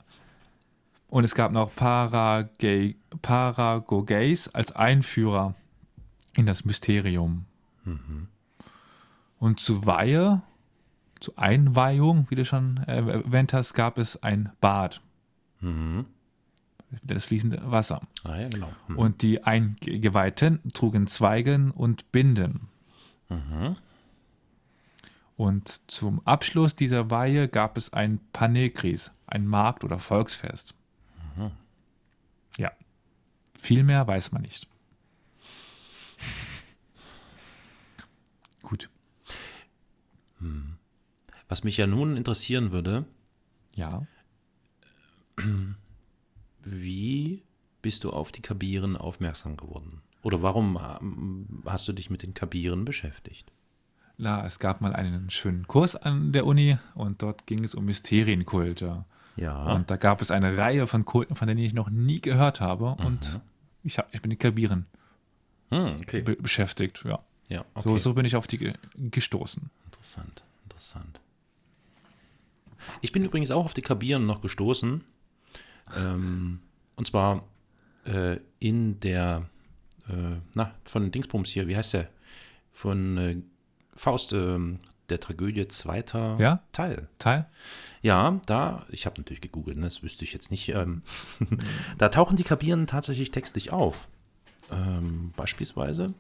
[1.08, 5.56] und es gab noch Parage, Paragogeis als Einführer
[6.36, 7.46] in das Mysterium.
[7.86, 8.28] Mhm.
[9.40, 10.42] Und zu Weihe,
[11.22, 15.00] zur Einweihung, wie du schon erwähnt hast, gab es ein Bad.
[15.62, 16.08] Mhm.
[17.04, 18.02] Das fließende Wasser.
[18.26, 18.74] Ah, ja, genau.
[18.90, 18.98] Mhm.
[18.98, 22.68] Und die Eingeweihten trugen Zweigen und Binden.
[23.30, 23.78] Mhm.
[25.36, 30.76] Und zum Abschluss dieser Weihe gab es ein Panekris, ein Markt- oder Volksfest.
[31.36, 31.52] Mhm.
[32.58, 32.72] Ja,
[33.60, 34.68] viel mehr weiß man nicht.
[38.62, 38.90] Gut.
[40.40, 40.78] Hm.
[41.48, 43.06] Was mich ja nun interessieren würde.
[43.76, 44.06] Ja.
[46.64, 47.44] Wie
[47.82, 50.02] bist du auf die Kabiren aufmerksam geworden?
[50.24, 53.52] Oder warum ähm, hast du dich mit den Kabiren beschäftigt?
[54.18, 57.86] Na, es gab mal einen schönen Kurs an der Uni und dort ging es um
[57.86, 59.06] Mysterienkulte.
[59.36, 59.74] Ja.
[59.74, 62.96] Und da gab es eine Reihe von Kulten, von denen ich noch nie gehört habe.
[63.00, 63.06] Mhm.
[63.06, 63.42] Und
[63.84, 64.86] ich, hab, ich bin die Kabiren
[65.72, 66.22] hm, okay.
[66.22, 67.04] be beschäftigt.
[67.04, 67.20] Ja.
[67.50, 67.90] ja okay.
[67.90, 69.70] so, so bin ich auf die ge gestoßen.
[69.86, 71.20] Interessant, interessant.
[73.02, 75.04] Ich bin übrigens auch auf die Kabiren noch gestoßen.
[75.98, 76.60] Ähm,
[76.96, 77.44] und zwar
[78.06, 79.50] äh, in der
[80.10, 82.10] äh, na, von Dingsbums hier, wie heißt der?
[82.72, 83.38] Von äh,
[83.96, 84.58] Faust, äh,
[85.10, 86.64] der Tragödie zweiter ja?
[86.72, 87.08] Teil.
[87.20, 87.48] Teil?
[88.02, 90.70] Ja, da, ich habe natürlich gegoogelt, ne, das wüsste ich jetzt nicht.
[90.70, 91.04] Ähm,
[91.98, 94.08] da tauchen die Kabieren tatsächlich textlich auf.
[94.72, 96.14] Ähm, beispielsweise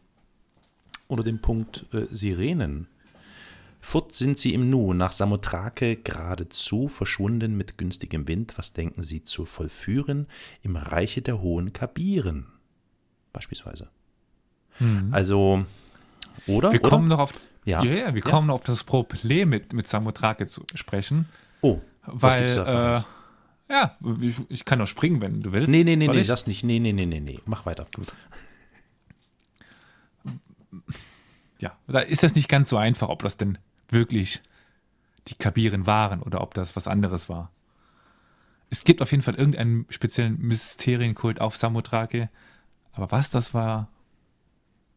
[1.07, 2.87] unter dem Punkt äh, Sirenen.
[3.81, 8.57] Fort sind sie im Nu, nach Samothrake geradezu, verschwunden mit günstigem Wind.
[8.57, 10.27] Was denken sie zu vollführen
[10.61, 12.52] im Reiche der hohen Kabiren?
[13.33, 13.89] Beispielsweise.
[14.79, 15.09] Mhm.
[15.11, 15.65] Also,
[16.47, 16.71] oder?
[16.71, 16.89] Wir oder?
[16.89, 17.33] kommen noch auf,
[17.65, 17.83] ja.
[17.83, 18.29] ja, ja wir ja.
[18.29, 21.27] kommen noch auf das Problem mit, mit Samothrake zu sprechen.
[21.61, 23.01] Oh, weil, äh,
[23.69, 25.71] ja, ich, ich, kann noch springen, wenn du willst.
[25.71, 26.63] Nee, nee, nee, nee, das nicht.
[26.63, 27.39] Nee, nee, nee, nee, nee.
[27.45, 27.87] Mach weiter.
[27.95, 28.13] Gut.
[31.59, 33.57] Ja, da ist das nicht ganz so einfach, ob das denn
[33.89, 34.41] wirklich
[35.29, 37.51] die Kabiren waren oder ob das was anderes war.
[38.69, 42.29] Es gibt auf jeden Fall irgendeinen speziellen Mysterienkult auf Samothrake,
[42.93, 43.89] aber was das war,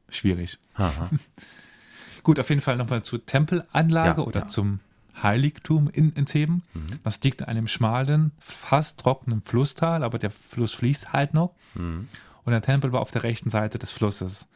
[0.08, 0.58] schwierig.
[2.22, 4.48] Gut, auf jeden Fall nochmal zur Tempelanlage ja, oder ja.
[4.48, 4.80] zum
[5.22, 6.62] Heiligtum in, in Theben.
[6.74, 6.86] Mhm.
[7.02, 11.54] Das liegt in einem schmalen, fast trockenen Flusstal, aber der Fluss fließt halt noch.
[11.74, 12.08] Mhm.
[12.44, 14.46] Und der Tempel war auf der rechten Seite des Flusses.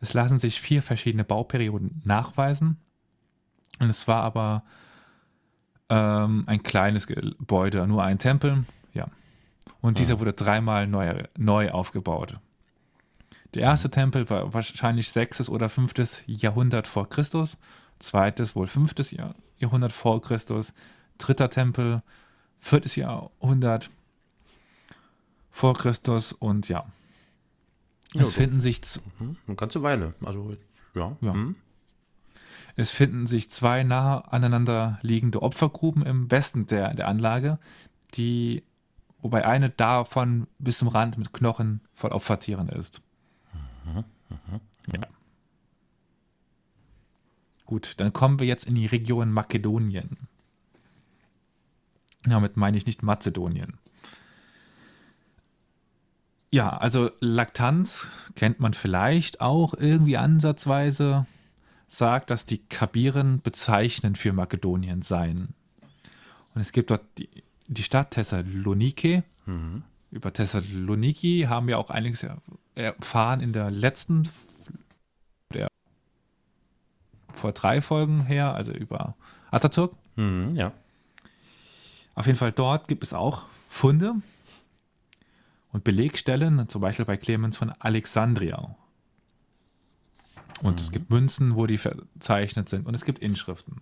[0.00, 2.78] Es lassen sich vier verschiedene Bauperioden nachweisen.
[3.78, 4.64] Und es war aber
[5.88, 8.64] ähm, ein kleines Gebäude, nur ein Tempel.
[8.94, 9.06] Ja.
[9.80, 10.20] Und dieser mhm.
[10.20, 12.38] wurde dreimal neu, neu aufgebaut.
[13.54, 15.48] Der erste Tempel war wahrscheinlich 6.
[15.48, 15.94] oder 5.
[16.26, 17.56] Jahrhundert vor Christus,
[17.98, 18.94] zweites wohl 5.
[19.58, 20.72] Jahrhundert vor Christus,
[21.18, 22.02] dritter Tempel
[22.60, 22.82] 4.
[22.96, 23.90] Jahrhundert
[25.50, 26.86] vor Christus und ja.
[28.14, 28.80] Es ja, finden sich
[29.18, 29.36] mhm.
[29.46, 30.56] eine ganze Weile, also
[30.94, 31.16] ja.
[31.20, 31.32] ja.
[31.32, 31.56] Mhm.
[32.76, 37.58] Es finden sich zwei nahe aneinander liegende Opfergruben im Westen der, der Anlage,
[38.14, 38.62] die,
[39.20, 43.02] wobei eine davon bis zum Rand mit Knochen voll Opfertieren ist.
[43.84, 44.60] Mhm, mhm,
[44.92, 45.00] ja.
[47.64, 50.16] Gut, dann kommen wir jetzt in die Region Makedonien.
[52.24, 53.78] Damit meine ich nicht Mazedonien.
[56.52, 61.26] Ja, also Laktanz kennt man vielleicht auch irgendwie ansatzweise,
[61.88, 65.54] sagt, dass die Kabiren bezeichnend für Makedonien seien.
[66.54, 67.28] Und es gibt dort die,
[67.68, 69.22] die Stadt Thessalonike.
[69.46, 69.84] Mhm.
[70.10, 72.26] Über Thessaloniki haben wir auch einiges
[72.74, 74.28] erfahren in der letzten
[77.40, 79.14] vor drei Folgen her, also über
[79.50, 79.92] Atatürk.
[80.16, 80.72] Mhm, ja.
[82.14, 84.14] Auf jeden Fall dort gibt es auch Funde
[85.72, 88.76] und Belegstellen, zum Beispiel bei Clemens von Alexandria.
[90.60, 90.80] Und mhm.
[90.80, 93.80] es gibt Münzen, wo die verzeichnet sind und es gibt Inschriften.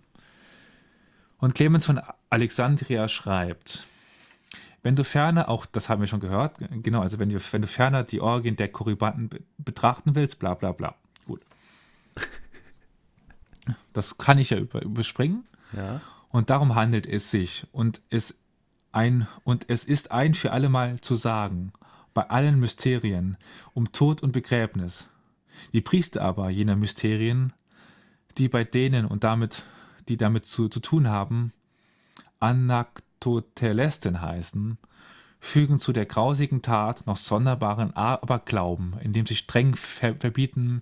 [1.37, 3.85] Und Clemens von Alexandria schreibt,
[4.81, 7.67] wenn du ferner, auch das haben wir schon gehört, genau, also wenn du, wenn du
[7.67, 10.95] ferner die Orgien der Korybanten betrachten willst, bla bla bla.
[11.25, 11.41] Gut.
[13.93, 15.45] Das kann ich ja über, überspringen.
[15.73, 16.01] Ja.
[16.29, 17.67] Und darum handelt es sich.
[17.71, 18.33] Und es,
[18.91, 21.71] ein, und es ist ein für alle Mal zu sagen,
[22.13, 23.37] bei allen Mysterien
[23.73, 25.05] um Tod und Begräbnis.
[25.73, 27.53] Die Priester aber jener Mysterien,
[28.37, 29.63] die bei denen und damit,
[30.07, 31.53] die damit zu, zu tun haben,
[33.19, 34.77] Anaktotelesten heißen,
[35.39, 40.81] fügen zu der grausigen Tat noch sonderbaren Aberglauben, indem sie streng verbieten,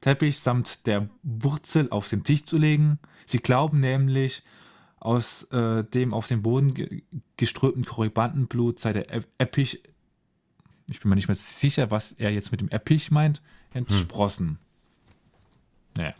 [0.00, 3.00] Teppich samt der Wurzel auf den Tisch zu legen.
[3.26, 4.44] Sie glauben nämlich,
[5.00, 7.02] aus äh, dem auf den Boden ge
[7.36, 9.82] geströmten Korribantenblut sei der Eppich,
[10.88, 13.42] ich bin mir nicht mehr sicher, was er jetzt mit dem Eppich meint,
[13.72, 14.46] entsprossen.
[14.46, 14.58] Hm.
[15.96, 16.14] Naja.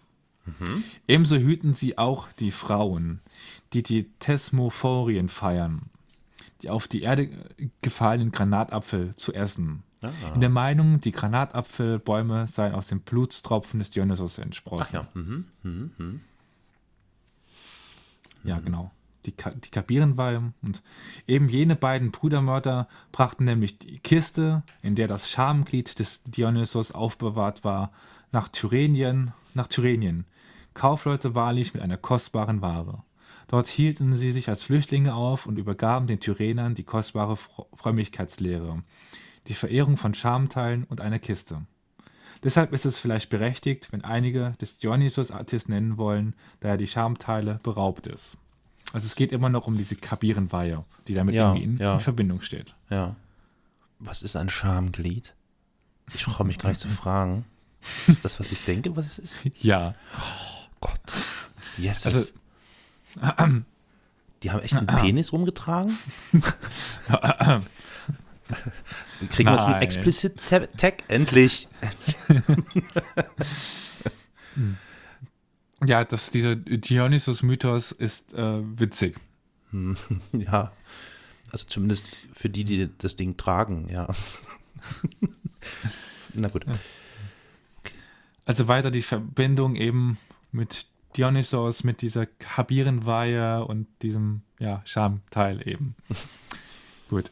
[0.58, 0.84] Mhm.
[1.06, 3.20] Ebenso hüten sie auch die Frauen,
[3.72, 5.82] die die Thesmophorien feiern,
[6.62, 7.30] die auf die Erde
[7.82, 9.82] gefallenen Granatapfel zu essen.
[10.02, 10.10] Ah.
[10.34, 14.86] In der Meinung, die Granatapfelbäume seien aus den Blutstropfen des Dionysos entsprossen.
[14.88, 15.08] Ach ja.
[15.14, 15.44] Mhm.
[15.62, 15.90] Mhm.
[15.98, 16.20] Mhm.
[18.44, 18.90] Ja, genau.
[19.26, 20.82] Die, die Kabierenweih und
[21.26, 27.64] eben jene beiden Brudermörder brachten nämlich die Kiste, in der das Schamglied des Dionysos aufbewahrt
[27.64, 27.90] war,
[28.30, 30.24] nach Tyrrhenien, nach Tyrrhenien.
[30.78, 33.02] Kaufleute wahrlich mit einer kostbaren Ware.
[33.48, 37.36] Dort hielten sie sich als Flüchtlinge auf und übergaben den Tyrrhenern die kostbare
[37.74, 38.84] Frömmigkeitslehre,
[39.48, 41.62] die Verehrung von Schamteilen und einer Kiste.
[42.44, 47.58] Deshalb ist es vielleicht berechtigt, wenn einige des Dionysos-Artist nennen wollen, da er die Schamteile
[47.64, 48.38] beraubt ist.
[48.92, 51.94] Also es geht immer noch um diese Kabierenweihe, die damit ja, irgendwie in, ja.
[51.94, 52.76] in, Verbindung steht.
[52.88, 53.16] Ja.
[53.98, 55.34] Was ist ein Schamglied?
[56.14, 57.46] Ich traue mich gar nicht zu fragen.
[58.06, 59.38] Ist das, was ich denke, was es ist?
[59.60, 59.96] Ja.
[60.16, 60.47] Oh.
[61.78, 62.04] Yes.
[62.06, 62.26] Also,
[64.42, 65.96] die haben echt einen Penis rumgetragen?
[69.30, 70.38] Kriegen wir uns einen Explicit
[70.76, 71.02] Tag?
[71.08, 71.68] Endlich.
[75.84, 79.20] ja, das, dieser Dionysus-Mythos ist äh, witzig.
[80.32, 80.72] Ja.
[81.50, 84.08] Also zumindest für die, die das Ding tragen, ja.
[86.34, 86.66] Na gut.
[88.44, 90.18] Also weiter die Verbindung eben
[90.52, 90.86] mit
[91.16, 95.96] Dionysos, mit dieser Habierenweihe und diesem ja, Schamteil eben.
[97.08, 97.30] gut.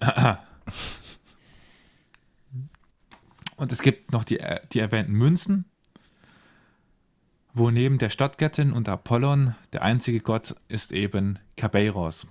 [3.57, 5.65] Und es gibt noch die, äh, die erwähnten Münzen,
[7.53, 12.27] wo neben der Stadtgöttin und Apollon der einzige Gott ist eben Kabeiros.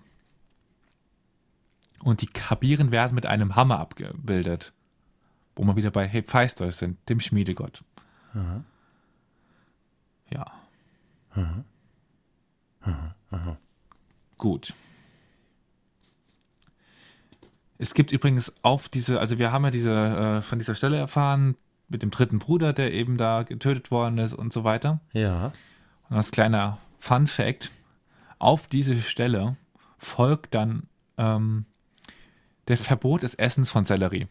[2.00, 4.74] Und die Kabiren werden mit einem Hammer abgebildet,
[5.56, 7.84] wo wir wieder bei Hephaistos sind, dem Schmiedegott.
[8.34, 8.64] Aha.
[10.30, 10.52] Ja.
[11.36, 13.16] Aha.
[13.32, 13.58] Aha.
[14.38, 14.74] Gut.
[17.78, 21.56] Es gibt übrigens auf diese, also wir haben ja diese, äh, von dieser Stelle erfahren,
[21.88, 25.02] mit dem dritten Bruder, der eben da getötet worden ist und so weiter.
[25.14, 25.52] Ja.
[26.10, 27.72] Und als kleiner Fun Fact,
[28.40, 29.58] auf diese Stelle
[29.98, 30.84] folgt dann
[31.18, 31.66] ähm,
[32.68, 34.28] der Verbot des Essens von Sellerie.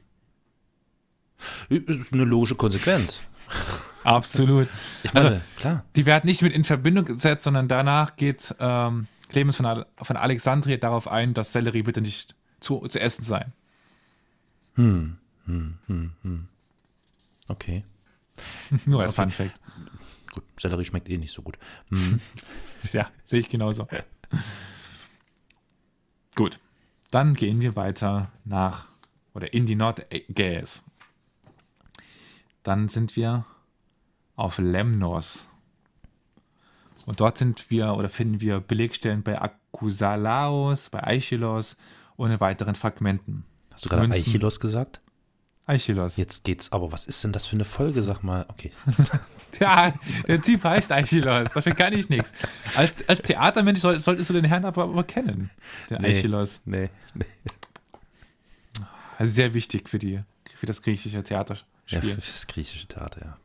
[1.68, 3.20] Ist eine logische Konsequenz.
[4.04, 4.68] Absolut.
[5.02, 5.84] Ich meine, also, klar.
[5.96, 10.76] Die werden nicht mit in Verbindung gesetzt, sondern danach geht ähm, Clemens von, von Alexandria
[10.76, 13.52] darauf ein, dass Sellerie bitte nicht zu, zu essen sein.
[14.74, 16.48] Hm, hm, hm, hm.
[17.48, 17.84] Okay.
[18.86, 19.58] Nur als Fun Fact.
[20.32, 21.58] Gut, Sellerie schmeckt eh nicht so gut.
[21.90, 22.20] Mhm.
[22.92, 23.88] ja, sehe ich genauso.
[26.34, 26.60] gut.
[27.10, 28.86] Dann gehen wir weiter nach
[29.34, 30.82] oder in die Nordgäs.
[32.64, 33.46] Dann sind wir
[34.36, 35.48] auf Lemnos.
[37.06, 41.76] Und dort sind wir oder finden wir Belegstellen bei Akusalaos, bei Aichelos
[42.16, 43.44] und in weiteren Fragmenten.
[43.70, 44.28] Hast du gerade Münzen.
[44.28, 45.00] Aichilos gesagt?
[45.66, 46.16] Aichilos.
[46.16, 48.46] Jetzt geht's, aber was ist denn das für eine Folge, sag mal?
[48.48, 48.70] Okay.
[49.60, 49.94] ja,
[50.26, 52.32] der Typ heißt Aichilos, dafür kann ich nichts.
[52.74, 55.50] Als, als Theatermensch soll, solltest du den Herrn aber, aber kennen,
[55.88, 56.60] der nee, Aichilos.
[56.64, 57.24] Nee, nee.
[59.18, 60.20] Also sehr wichtig für, die,
[60.54, 61.64] für das griechische Theaterspiel.
[61.88, 63.38] Ja, für das griechische Theater, ja.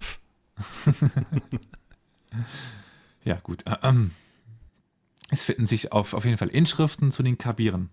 [3.24, 3.64] ja, gut.
[5.32, 7.92] Es finden sich auf, auf jeden Fall Inschriften zu den Kabiren.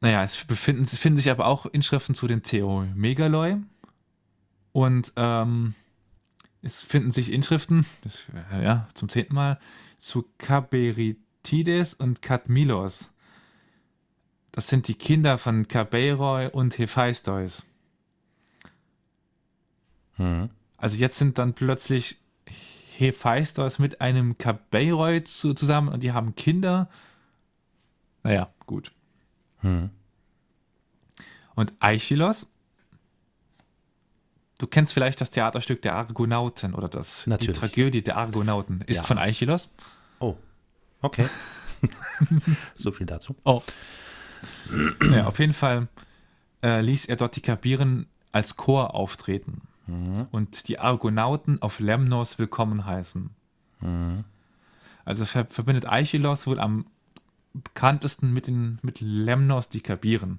[0.00, 3.56] Naja, es befinden, finden sich aber auch Inschriften zu den Theomegaloi.
[4.72, 5.74] Und ähm,
[6.62, 9.58] es finden sich Inschriften, das, ja, zum zehnten Mal,
[9.98, 13.10] zu Kaberitides und Kadmilos.
[14.52, 17.64] Das sind die Kinder von Kabeiroi und Hephaistos.
[20.18, 20.50] Hm.
[20.76, 22.18] Also jetzt sind dann plötzlich
[22.96, 26.88] Hephaistos mit einem Kabeiroi zu, zusammen und die haben Kinder.
[28.22, 28.92] Naja, gut.
[29.60, 29.90] Hm.
[31.54, 32.46] Und Aichilos,
[34.58, 37.58] du kennst vielleicht das Theaterstück der Argonauten oder das, die Natürlich.
[37.58, 39.02] Tragödie der Argonauten, ist Ja.
[39.04, 39.70] von Aichilos.
[40.18, 40.36] Oh,
[41.00, 41.28] okay.
[42.76, 43.36] so viel dazu.
[43.44, 43.62] Oh.
[45.10, 45.88] ja, auf jeden Fall
[46.62, 49.62] äh, ließ er dort die Kabiren als Chor auftreten
[50.30, 53.30] und die Argonauten auf Lemnos willkommen heißen.
[55.04, 56.86] Also ver verbindet Aichilos wohl am
[57.54, 60.38] bekanntesten mit, den, mit Lemnos die Kabiren.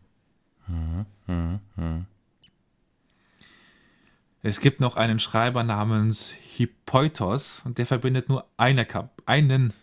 [4.42, 9.74] Es gibt noch einen Schreiber namens Hippoitos und der verbindet nur eine Kap einen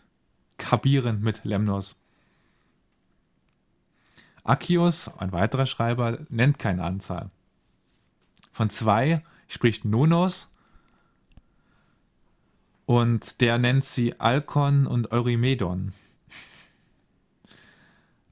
[0.59, 1.97] Kabiren mit Lemnos.
[4.45, 7.31] Akios, ein weiterer Schreiber, nennt keine Anzahl.
[8.53, 10.49] Von zwei spricht Nonos
[12.87, 15.93] und der nennt sie Alkon und Eurymedon.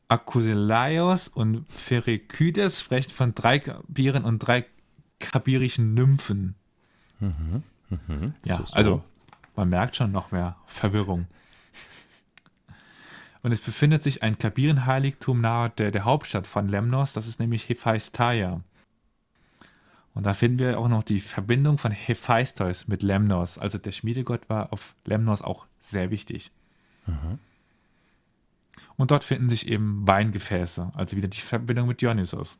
[0.09, 4.67] Akusilaios und Pherekydes sprechen von drei Kabiren und drei
[5.19, 6.55] kabirischen Nymphen.
[8.45, 8.75] Ja, So, so.
[8.75, 9.05] also
[9.57, 11.27] man merkt schon noch mehr Verwirrung.
[13.43, 17.69] Und es befindet sich ein Kabirenheiligtum nahe der, der Hauptstadt von Lemnos, das ist nämlich
[17.69, 18.61] Hephaestia.
[20.15, 23.59] Und da finden wir auch noch die Verbindung von Hephaistos mit Lemnos.
[23.59, 26.53] Also der Schmiedegott war auf Lemnos auch sehr wichtig.
[28.97, 32.59] Und dort finden sich eben Weingefäße, also wieder die Verbindung mit Dionysos.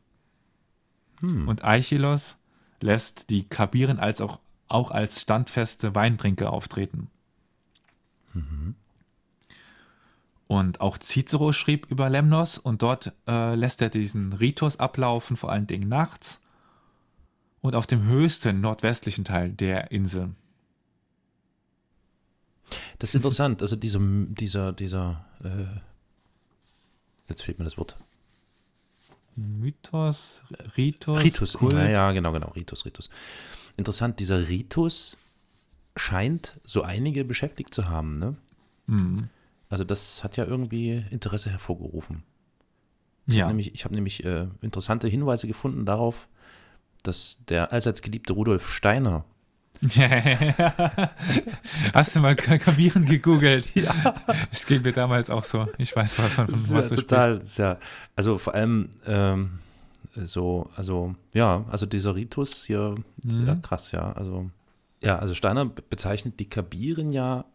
[1.47, 2.37] Und Aichilos
[2.81, 7.09] lässt die Kabiren als auch, auch als standfeste Weintrinker auftreten.
[10.47, 15.51] Und auch Cicero schrieb über Lemnos und dort äh, lässt er diesen Ritus ablaufen, vor
[15.51, 16.41] allen Dingen nachts
[17.65, 20.35] und auf dem höchsten nordwestlichen Teil der Insel.
[22.99, 23.61] Das ist interessant.
[23.61, 25.79] Also dieser, dieser, dieser, äh,
[27.27, 27.95] jetzt fehlt mir das Wort.
[29.35, 30.41] Mythos,
[30.77, 31.53] Ritus, Ritus.
[31.53, 31.73] Kult.
[31.73, 32.49] Ja, ja, genau, genau.
[32.49, 33.09] Ritus, Ritus.
[33.77, 35.17] Interessant, dieser Ritus
[35.97, 38.35] scheint so einige beschäftigt zu haben, ne?
[38.85, 39.29] Mhm.
[39.69, 42.23] Also das hat ja irgendwie Interesse hervorgerufen.
[43.27, 46.27] Ich Ja, habe nämlich, ich hab nämlich äh, interessante Hinweise gefunden darauf,
[47.07, 49.23] dass der allseits geliebte Rudolf Steiner,
[51.93, 53.67] Hast du mal Ka- Kabiren gegoogelt?
[53.75, 53.93] Ja.
[54.51, 55.67] Es ging mir damals auch so.
[55.77, 57.77] Ich weiß, von, von, was du total, ist ja,
[58.15, 59.59] also vor allem ähm,
[60.15, 63.61] so, also ja, also dieser Ritus hier, Mhm.
[63.61, 64.49] krass, ja, also
[65.03, 67.45] ja, also Steiner be- bezeichnet die Kabiren ja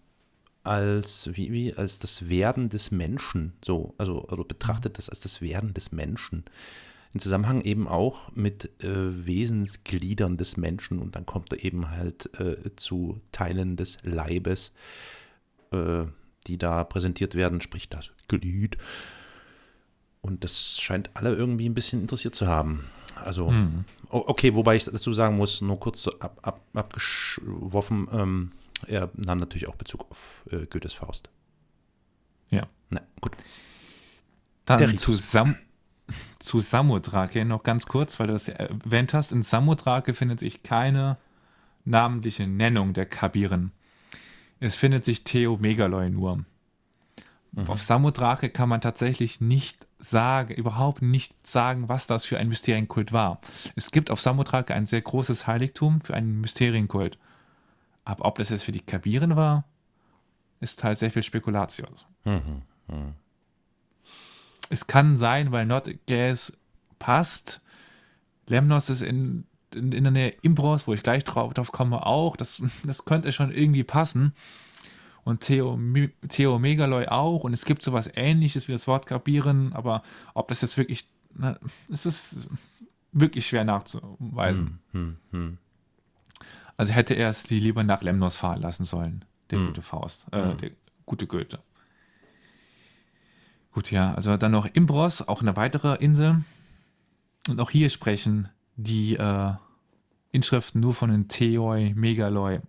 [0.63, 5.41] als wie, wie als das Werden des Menschen, so, also, also betrachtet das als das
[5.41, 6.45] Werden des Menschen.
[7.13, 12.31] Im Zusammenhang eben auch mit äh, Wesensgliedern des Menschen und dann kommt er eben halt
[12.39, 14.73] äh, zu Teilen des Leibes,
[15.73, 16.05] äh,
[16.47, 18.79] die da präsentiert werden, sprich das Glied.
[20.23, 22.85] Und das scheint alle irgendwie ein bisschen interessiert zu haben.
[23.17, 23.85] Also, Hm.
[24.11, 28.53] o- okay, wobei ich dazu sagen muss, nur kurz ab, ab, abgeworfen, ähm,
[28.87, 31.29] er nahm natürlich auch Bezug auf äh, Goethes Faust.
[32.51, 32.69] Ja.
[32.91, 33.33] Na, gut.
[34.69, 35.35] Der Dann Ritus.
[36.41, 39.31] Zu, Sam zu Samothrake noch ganz kurz, weil du das ja erwähnt hast.
[39.31, 41.17] In Samothrake findet sich keine
[41.85, 43.73] namentliche Nennung der Kabiren.
[44.59, 46.45] Es findet sich Theomegaloi nur.
[47.67, 53.13] Auf Samothrake kann man tatsächlich nicht sagen, überhaupt nicht sagen, was das für ein Mysterienkult
[53.13, 53.41] war.
[53.75, 57.19] Es gibt auf Samothrake ein sehr großes Heiligtum für einen Mysterienkult.
[58.05, 59.65] Aber ob das jetzt für die Kabiren war,
[60.61, 61.91] ist halt sehr viel Spekulation.
[62.25, 62.63] Mhm.
[64.71, 66.57] Es kann sein, weil Nordgas
[66.99, 67.61] passt.
[68.47, 69.45] Lemnos ist in,
[69.75, 72.37] in, in der Nähe Imbros, wo ich gleich drauf, drauf komme, auch.
[72.37, 74.33] Das, das könnte schon irgendwie passen.
[75.23, 77.45] Und Theome- Theomegaloi auch.
[77.45, 80.03] Und es gibt sowas ähnliches wie das Wort Kabieren, aber
[80.35, 81.07] ob das jetzt wirklich.
[81.35, 81.59] Na,
[81.93, 82.49] es ist
[83.13, 84.79] wirklich schwer nachzuweisen.
[84.93, 85.59] Hm, hm.
[86.77, 89.67] Also hätte er es die lieber nach Lemnos fahren lassen sollen, der Hm.
[89.67, 90.71] gute Faust, äh, der
[91.07, 91.59] gute Goethe.
[93.73, 96.43] Gut, ja, also dann noch Imbros, auch eine weitere Insel.
[97.49, 99.53] Und auch hier sprechen die äh,
[100.33, 102.61] Inschriften nur von den Theoi, Megaloi.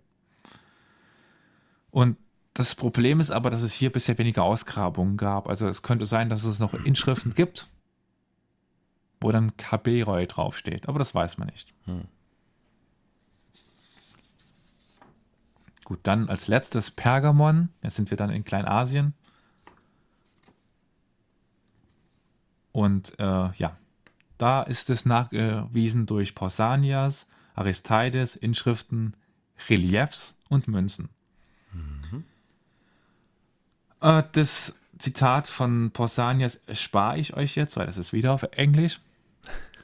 [1.90, 2.16] Und
[2.54, 5.48] das Problem ist aber, dass es hier bisher weniger Ausgrabungen gab.
[5.48, 7.68] Also es könnte sein, dass es noch Inschriften gibt,
[9.20, 10.88] wo dann Kaberoi draufsteht.
[10.88, 11.72] Aber das weiß man nicht.
[15.84, 17.70] Gut, dann als letztes Pergamon.
[17.82, 19.14] Jetzt sind wir dann in Kleinasien.
[22.72, 23.76] Und äh, ja,
[24.38, 29.14] da ist es nachgewiesen durch Pausanias, Aristides, Inschriften,
[29.68, 31.10] Reliefs und Münzen.
[31.72, 32.24] Mhm.
[34.00, 39.00] Äh, das Zitat von Pausanias spare ich euch jetzt, weil das ist wieder auf Englisch.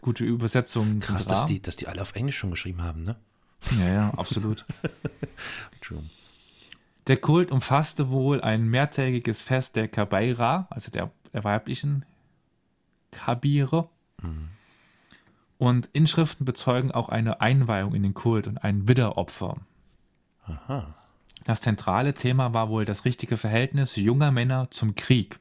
[0.01, 1.01] Gute Übersetzung.
[1.01, 3.17] Krass, dass die, dass die alle auf Englisch schon geschrieben haben, ne?
[3.79, 4.65] Ja, ja, absolut.
[7.09, 12.05] der Kult umfasste wohl ein mehrtägiges Fest der Kabeira, also der, der weiblichen
[13.11, 13.89] Kabire.
[14.23, 14.49] Mhm.
[15.59, 19.57] Und Inschriften bezeugen auch eine Einweihung in den Kult und ein Widderopfer.
[20.45, 20.95] Aha.
[21.45, 25.41] Das zentrale Thema war wohl das richtige Verhältnis junger Männer zum Krieg.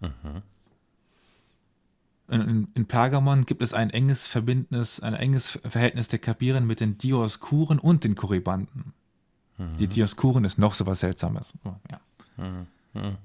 [0.00, 0.42] Mhm.
[2.28, 6.96] In, in, Pergamon gibt es ein enges Verbindnis, ein enges Verhältnis der Kabiren mit den
[6.96, 8.94] Dioskuren und den Korribanten.
[9.58, 9.76] Mhm.
[9.78, 11.52] Die Dioskuren ist noch so was Seltsames.
[11.90, 12.00] Ja.
[12.36, 12.66] Mhm.
[12.94, 13.16] mhm.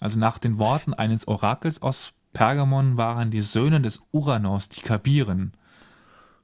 [0.00, 5.52] Also nach den Worten eines Orakels aus Pergamon waren die Söhne des Uranos die Kabiren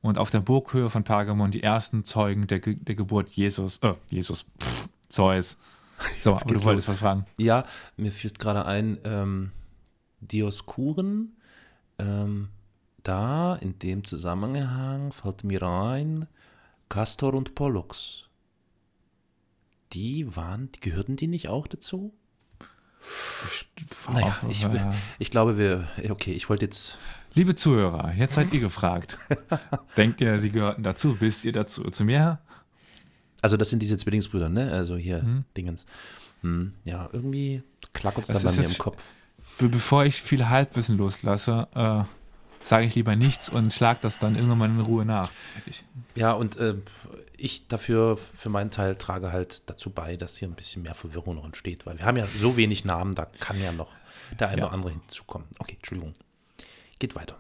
[0.00, 3.94] und auf der Burghöhe von Pergamon die ersten Zeugen der, Ge der Geburt Jesus, äh,
[4.10, 5.58] Jesus, pff, Zeus.
[6.20, 7.26] So, aber du wolltest was fragen.
[7.36, 7.64] Ja,
[7.96, 9.52] mir fällt gerade ein, ähm,
[10.22, 11.36] Dioskuren,
[11.98, 12.48] ähm,
[13.02, 16.26] da in dem Zusammenhang fällt mir ein,
[16.88, 18.28] Castor und Pollux.
[19.92, 22.14] Die waren, die gehörten die nicht auch dazu?
[23.50, 23.66] Ich,
[24.12, 24.66] naja, ich,
[25.18, 26.98] ich glaube, wir, okay, ich wollte jetzt
[27.34, 29.18] Liebe Zuhörer, jetzt seid ihr gefragt.
[29.96, 31.20] Denkt ihr, sie gehörten dazu?
[31.20, 32.40] Wisst ihr dazu zu mir?
[33.40, 34.70] Also das sind diese Zwillingsbrüder, ne?
[34.70, 35.44] Also hier hm.
[35.56, 35.86] Dingens.
[36.42, 37.62] Hm, ja, irgendwie
[37.94, 39.04] klackert es da bei mir im Kopf.
[39.58, 42.04] Bevor ich viel Halbwissen loslasse, äh,
[42.64, 45.30] sage ich lieber nichts und schlag das dann irgendwann mal in Ruhe nach.
[45.66, 45.84] Ich,
[46.14, 46.74] ja, und äh,
[47.36, 51.36] ich dafür für meinen Teil trage halt dazu bei, dass hier ein bisschen mehr Verwirrung
[51.36, 53.90] noch entsteht, weil wir haben ja so wenig Namen, da kann ja noch
[54.38, 54.66] der eine ja.
[54.66, 55.48] oder andere hinzukommen.
[55.58, 56.14] Okay, Entschuldigung.
[56.98, 57.38] Geht weiter.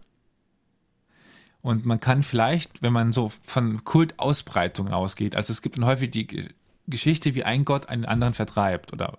[1.62, 6.10] Und man kann vielleicht, wenn man so von Kultausbreitungen ausgeht, also es gibt dann häufig
[6.10, 6.48] die
[6.88, 9.18] Geschichte, wie ein Gott einen anderen vertreibt oder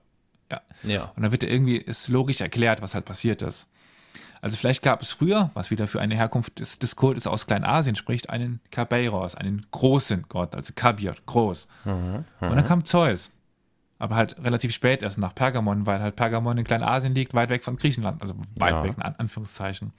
[0.52, 0.62] ja.
[0.84, 1.14] ja.
[1.16, 3.68] Und dann wird irgendwie ist logisch erklärt, was halt passiert ist.
[4.44, 7.96] Also vielleicht gab es früher, was wieder für eine Herkunft des, des Kultes aus Kleinasien
[7.96, 11.70] spricht, einen Kabeiros, einen großen Gott, also Kabir, groß.
[11.86, 12.66] Mhm, und dann mhm.
[12.66, 13.32] kam Zeus.
[14.00, 17.64] Aber halt relativ spät erst nach Pergamon, weil halt Pergamon in Kleinasien liegt, weit weg
[17.64, 18.84] von Griechenland, also weit ja.
[18.84, 19.94] weg in Anführungszeichen.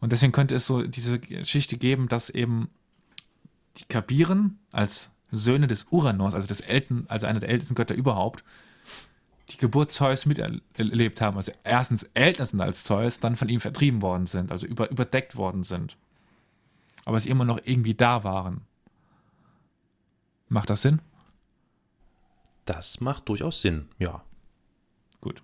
[0.00, 2.68] Und deswegen könnte es so diese Geschichte geben, dass eben
[3.76, 8.42] die Kabiren als Söhne des Uranos, also des Elten, also einer der ältesten Götter überhaupt,
[9.50, 11.36] die Geburt Zeus miterlebt haben.
[11.36, 15.36] Also erstens älter sind als Zeus, dann von ihm vertrieben worden sind, also über, überdeckt
[15.36, 15.96] worden sind.
[17.04, 18.62] Aber sie immer noch irgendwie da waren.
[20.48, 21.00] Macht das Sinn?
[22.64, 24.22] Das macht durchaus Sinn, ja.
[25.20, 25.42] Gut.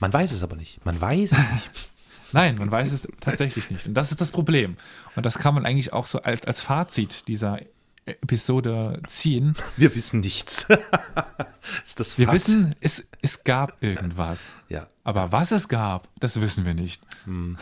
[0.00, 0.84] Man weiß es aber nicht.
[0.84, 1.70] Man weiß es nicht.
[2.32, 3.86] Nein, man weiß es tatsächlich nicht.
[3.86, 4.76] Und das ist das Problem.
[5.14, 7.60] Und das kann man eigentlich auch so als, als Fazit dieser
[8.06, 9.54] Episode ziehen.
[9.76, 10.66] Wir wissen nichts.
[11.84, 14.50] ist das wir wissen, es, es gab irgendwas.
[14.68, 14.88] Ja.
[15.04, 17.02] Aber was es gab, das wissen wir nicht.
[17.24, 17.56] Hm.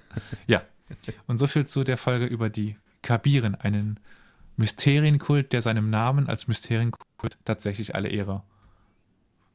[0.46, 0.62] ja.
[1.26, 4.00] Und so viel zu der Folge über die Kabiren, einen
[4.56, 8.42] Mysterienkult, der seinem Namen als Mysterienkult tatsächlich alle Ehre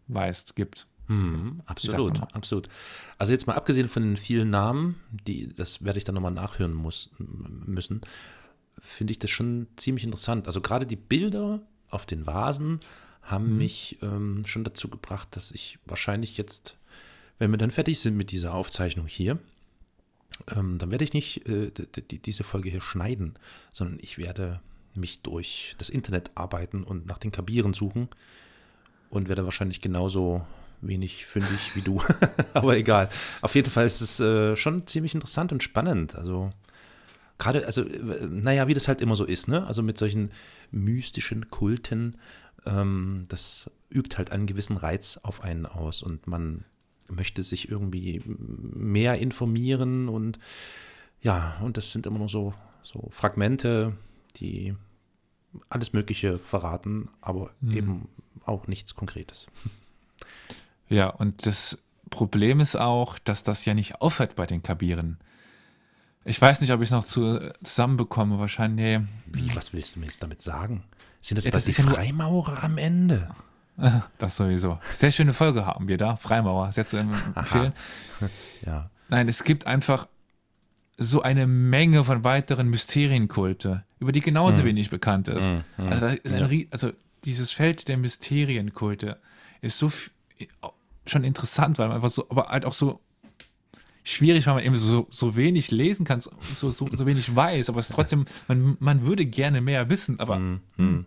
[0.07, 0.87] weist, gibt.
[1.07, 2.69] Mhm, absolut, absolut.
[3.17, 6.73] Also jetzt mal abgesehen von den vielen Namen, die, das werde ich dann nochmal nachhören
[6.73, 8.01] muss, müssen,
[8.81, 10.47] finde ich das schon ziemlich interessant.
[10.47, 12.79] Also gerade die Bilder auf den Vasen
[13.21, 13.57] haben mhm.
[13.57, 16.75] mich ähm, schon dazu gebracht, dass ich wahrscheinlich jetzt,
[17.37, 19.39] wenn wir dann fertig sind mit dieser Aufzeichnung hier,
[20.55, 21.71] ähm, dann werde ich nicht äh,
[22.25, 23.35] diese Folge hier schneiden,
[23.71, 24.59] sondern ich werde
[24.95, 28.09] mich durch das Internet arbeiten und nach den Kabieren suchen
[29.09, 30.45] und werde wahrscheinlich genauso
[30.81, 32.01] wenig fündig wie du.
[32.53, 33.09] Aber egal.
[33.41, 36.15] Auf jeden Fall ist es äh, schon ziemlich interessant und spannend.
[36.15, 36.49] Also
[37.39, 39.65] gerade, also, äh, naja, wie das halt immer so ist, ne?
[39.65, 40.31] Also mit solchen
[40.71, 42.17] mystischen Kulten,
[42.65, 46.65] ähm, das übt halt einen gewissen Reiz auf einen aus und man
[47.07, 50.37] möchte sich irgendwie mehr informieren und
[51.21, 53.93] ja, und das sind immer nur so, so Fragmente,
[54.37, 54.75] die
[55.69, 57.73] alles Mögliche verraten, aber mhm.
[57.73, 58.07] eben
[58.45, 59.47] auch nichts Konkretes.
[60.87, 61.77] Ja, und das
[62.09, 65.19] Problem ist auch, dass das ja nicht aufhört bei den Kabiren.
[66.25, 68.99] Ich weiß nicht, ob ich es noch zu, zusammenbekomme, wahrscheinlich.
[69.25, 70.83] Wie, was willst du mir jetzt damit sagen?
[71.21, 73.29] Sind das, ja, das die ja Freimaurer am Ende?
[74.17, 74.77] Das sowieso.
[74.91, 76.17] Sehr schöne Folge haben wir da.
[76.17, 77.71] Freimaurer, sehr zu empfehlen.
[78.65, 78.89] ja.
[79.07, 80.09] Nein, es gibt einfach
[80.97, 85.49] so eine Menge von weiteren Mysterienkulte, über die genauso wenig bekannt ist.
[85.77, 86.65] Also, da ist ein, Ja.
[86.71, 86.91] Also
[87.23, 89.17] dieses Feld der Mysterienkulte
[89.61, 89.89] ist so
[91.05, 92.99] schon interessant, weil man einfach so, aber halt auch so
[94.09, 97.79] schwierig, weil man eben so, so wenig lesen kann, so, so, so, wenig weiß, aber
[97.79, 101.05] es ist trotzdem, man, man würde gerne mehr wissen, aber Mhm.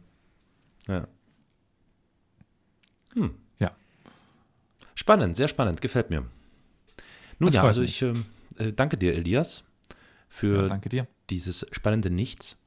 [0.89, 1.07] Ja.
[3.59, 3.71] ja.
[4.95, 6.25] Spannend, sehr spannend, gefällt mir.
[7.39, 8.25] Nun Das ja, also ich ähm,
[8.59, 9.65] äh, danke dir, Elias,
[10.29, 11.07] für ja, danke dir.
[11.31, 12.59] dieses spannende Nichts.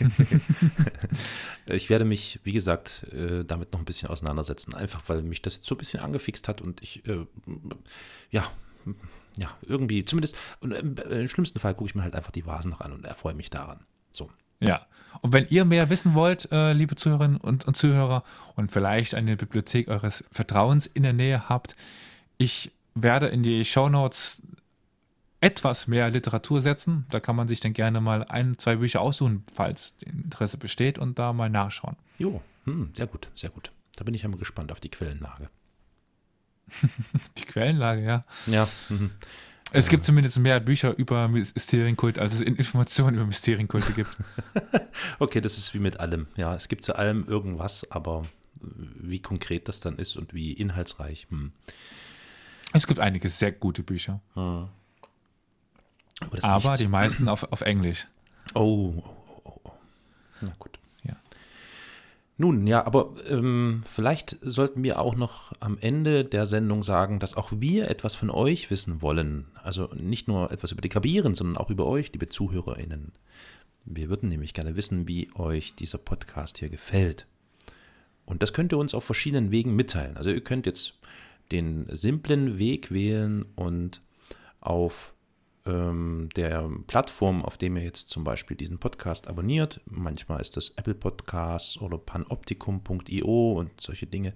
[1.66, 5.56] ich werde mich, wie gesagt, äh, damit noch ein bisschen auseinandersetzen, einfach weil mich das
[5.56, 7.26] jetzt so ein bisschen angefixt hat und ich, äh,
[8.30, 8.50] ja,
[9.36, 12.46] ja, irgendwie, zumindest, und im, äh, im schlimmsten Fall gucke ich mir halt einfach die
[12.46, 13.80] Vasen noch an und erfreue mich daran.
[14.10, 14.30] So.
[14.60, 14.86] Ja.
[15.20, 18.24] Und wenn ihr mehr wissen wollt, äh, liebe Zuhörerinnen und, und Zuhörer,
[18.56, 21.76] und vielleicht eine Bibliothek eures Vertrauens in der Nähe habt,
[22.38, 24.42] ich werde in die Shownotes
[25.40, 27.06] etwas mehr Literatur setzen.
[27.10, 31.18] Da kann man sich dann gerne mal ein, zwei Bücher aussuchen, falls Interesse besteht und
[31.18, 31.96] da mal nachschauen.
[32.18, 33.70] Jo, hm, sehr gut, sehr gut.
[33.96, 35.50] Da bin ich ja mal gespannt auf die Quellenlage.
[37.38, 38.24] Die Quellenlage, ja.
[38.46, 39.10] Ja, mhm.
[39.72, 44.16] Es gibt zumindest mehr Bücher über Mysterienkult, als es Informationen über Mysterienkulte gibt.
[45.18, 46.28] Okay, das ist wie mit allem.
[46.36, 48.26] Ja, es gibt zu allem irgendwas, aber
[48.60, 51.26] wie konkret das dann ist und wie inhaltsreich.
[51.30, 51.52] Hm.
[52.72, 54.70] Es gibt einige sehr gute Bücher, Aber,
[56.30, 58.06] das aber Nichts- die meisten auf, auf Englisch.
[58.54, 59.72] Oh, oh, oh, oh, oh.
[60.40, 60.78] Na gut.
[62.36, 67.36] Nun, ja, aber ähm, vielleicht sollten wir auch noch am Ende der Sendung sagen, dass
[67.36, 69.46] auch wir etwas von euch wissen wollen.
[69.62, 73.12] Also nicht nur etwas über die Kabieren, sondern auch über euch, liebe ZuhörerInnen.
[73.84, 77.26] Wir würden nämlich gerne wissen, wie euch dieser Podcast hier gefällt.
[78.26, 80.16] Und das könnt ihr uns auf verschiedenen Wegen mitteilen.
[80.16, 80.98] Also ihr könnt jetzt
[81.52, 84.00] den simplen Weg wählen und
[84.60, 85.13] auf
[85.66, 90.70] ähm, der Plattform, auf dem ihr jetzt zum Beispiel diesen Podcast abonniert, manchmal ist das
[90.76, 94.34] Apple Podcasts oder panoptikum.io und solche Dinge,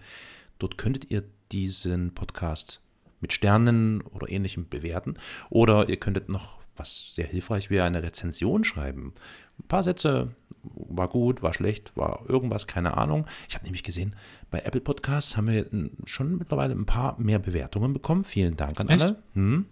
[0.59, 2.81] dort könntet ihr diesen Podcast
[3.20, 5.14] mit Sternen oder ähnlichem bewerten.
[5.51, 9.14] Oder ihr könntet noch, was sehr hilfreich wäre, eine Rezension schreiben.
[9.59, 13.26] Ein paar Sätze, war gut, war schlecht, war irgendwas, keine Ahnung.
[13.49, 14.14] Ich habe nämlich gesehen,
[14.51, 15.66] bei Apple Podcasts haben wir
[16.05, 18.24] schon mittlerweile ein paar mehr Bewertungen bekommen.
[18.24, 19.03] Vielen Dank an Echt?
[19.03, 19.16] alle.
[19.35, 19.66] Hm.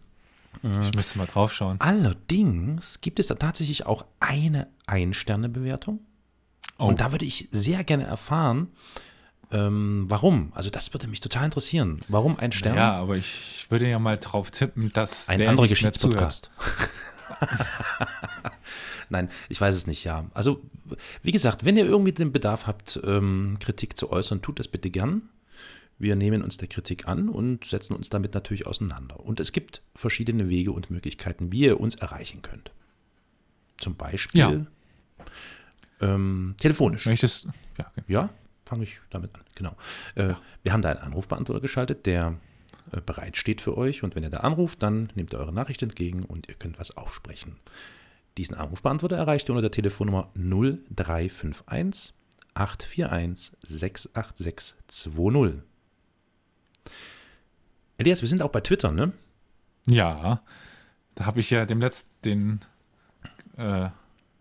[0.63, 1.81] Ich müsste mal drauf schauen.
[1.81, 6.01] Allerdings gibt es da tatsächlich auch eine Ein-Sterne-Bewertung.
[6.79, 6.87] Oh.
[6.87, 8.69] Und da würde ich sehr gerne erfahren,
[9.53, 10.53] ähm, warum.
[10.55, 12.01] Also das würde mich total interessieren.
[12.09, 12.77] Warum ein Stern?
[12.77, 15.69] Ja, aber ich, würde ja mal drauf tippen, dass ein der anderer.
[15.69, 16.51] Geschichtspodcast.
[19.09, 20.27] Nein, ich weiß es nicht, ja.
[20.35, 20.63] Also,
[21.23, 24.91] wie gesagt, wenn ihr irgendwie den Bedarf habt, ähm, Kritik zu äußern, tut das bitte
[24.91, 25.23] gern.
[25.99, 29.21] Wir nehmen uns der Kritik an und setzen uns damit natürlich auseinander.
[29.21, 32.71] Und es gibt verschiedene Wege und Möglichkeiten, wie ihr uns erreichen könnt.
[33.79, 34.67] Zum Beispiel
[36.01, 37.07] ähm, telefonisch.
[37.07, 37.49] Welches?
[37.79, 38.05] Ja, okay.
[38.09, 38.31] Ja,
[38.65, 39.43] fange ich damit an.
[39.55, 39.77] Genau.
[40.15, 42.39] Äh, Wir haben da einen Anrufbeantworter geschaltet, der
[42.93, 44.03] äh, bereit steht für euch.
[44.03, 46.97] Und wenn ihr da anruft, dann nehmt ihr eure Nachricht entgegen und ihr könnt was
[46.97, 47.57] aufsprechen.
[48.37, 52.15] Diesen Anrufbeantworter erreicht ihr unter der Telefonnummer 0351
[52.55, 55.63] 841 68620.
[57.99, 59.13] Elias, wir sind auch bei Twitter, ne?
[59.87, 60.41] ja,
[61.15, 62.65] da habe ich ja dem letzten den,
[63.57, 63.89] äh,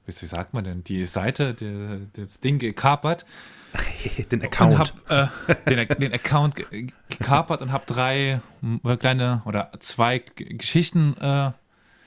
[0.06, 3.26] wie sagt man denn, die Seite, die, das Ding gekapert
[4.32, 4.94] Den Account.
[5.10, 11.16] habe äh, den, den Account ge- gekapert und habe drei m, kleine oder zwei Geschichten
[11.18, 11.52] äh,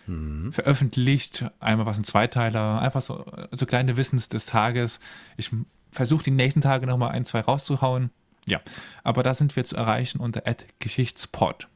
[0.07, 0.53] Mhm.
[0.55, 1.45] veröffentlicht.
[1.61, 5.01] Einmal was ein Zweiteiler, einfach so, so kleine Wissens des Tages.
[5.36, 5.51] Ich
[5.93, 8.09] versuche die nächsten Tage nochmal ein, zwei rauszuhauen.
[8.49, 8.61] Ja,
[9.05, 10.42] aber da sind wir zu erreichen unter
[10.78, 11.68] @geschichtspod.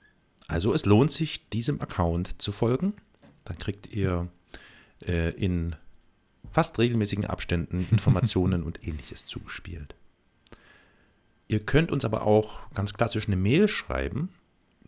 [0.48, 2.94] Also es lohnt sich, diesem Account zu folgen.
[3.44, 4.28] Dann kriegt ihr
[5.06, 5.74] äh, in
[6.50, 9.94] fast regelmäßigen Abständen Informationen und ähnliches zugespielt.
[11.48, 14.30] Ihr könnt uns aber auch ganz klassisch eine Mail schreiben.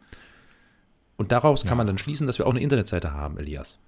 [1.19, 1.75] Und daraus kann Ja.
[1.77, 3.79] man dann schließen, dass wir auch eine Internetseite haben, Elias.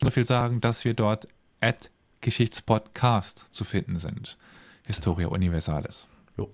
[0.00, 1.26] nur viel sagen, dass wir dort
[1.60, 1.90] at
[2.20, 4.38] Geschichtspodcast zu finden sind.
[4.86, 6.06] Historia Universalis.
[6.36, 6.52] Jo.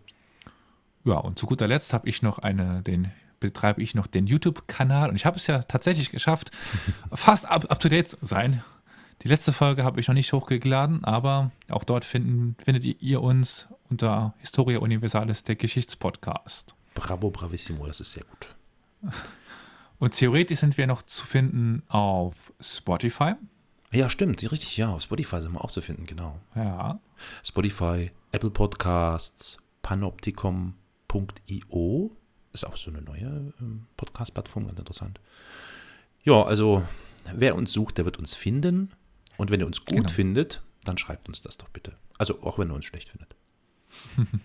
[1.04, 5.10] Ja, und zu guter Letzt habe ich noch eine, den betreibe ich noch den YouTube-Kanal
[5.10, 6.52] und ich habe es ja tatsächlich geschafft,
[7.12, 8.64] fast up, up to date zu sein.
[9.22, 13.68] Die letzte Folge habe ich noch nicht hochgeladen, aber auch dort finden, findet ihr- uns
[13.88, 16.74] unter Historia Universalis, der Geschichtspodcast.
[16.94, 18.54] Bravo, bravissimo, das ist sehr gut.
[19.98, 23.32] Und theoretisch sind wir noch zu finden auf Spotify.
[23.92, 26.38] Ja, stimmt, richtig, ja, auf Spotify sind wir auch zu finden, genau.
[26.54, 26.98] Ja.
[27.44, 32.10] Spotify, Apple Podcasts, panopticom.io
[32.52, 35.20] ist auch so eine neue ähm, Podcast-Plattform, ganz interessant.
[36.24, 36.82] Ja, also
[37.32, 38.90] wer uns sucht, der wird uns finden.
[39.36, 40.08] Und wenn ihr uns gut Genau.
[40.08, 41.96] findet, dann schreibt uns das doch bitte.
[42.18, 43.34] Also auch wenn ihr uns schlecht findet.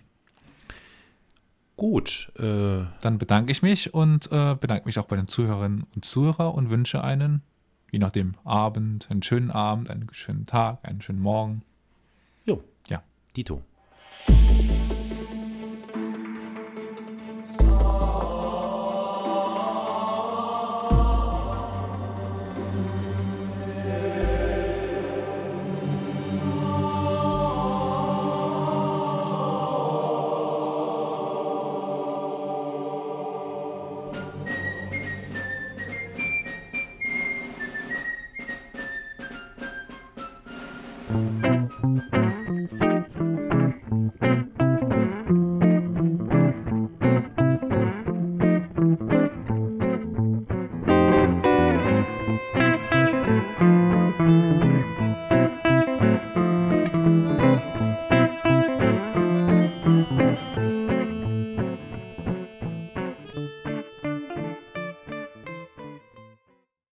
[1.76, 6.04] gut, äh, Dann bedanke ich mich und äh, bedanke mich auch bei den Zuhörerinnen und
[6.04, 7.42] Zuhörern und wünsche einen,
[7.90, 11.62] je nachdem, Abend, einen schönen Abend, einen schönen Tag, einen schönen Morgen.
[12.44, 13.02] jo, Ja.
[13.36, 13.62] Dito.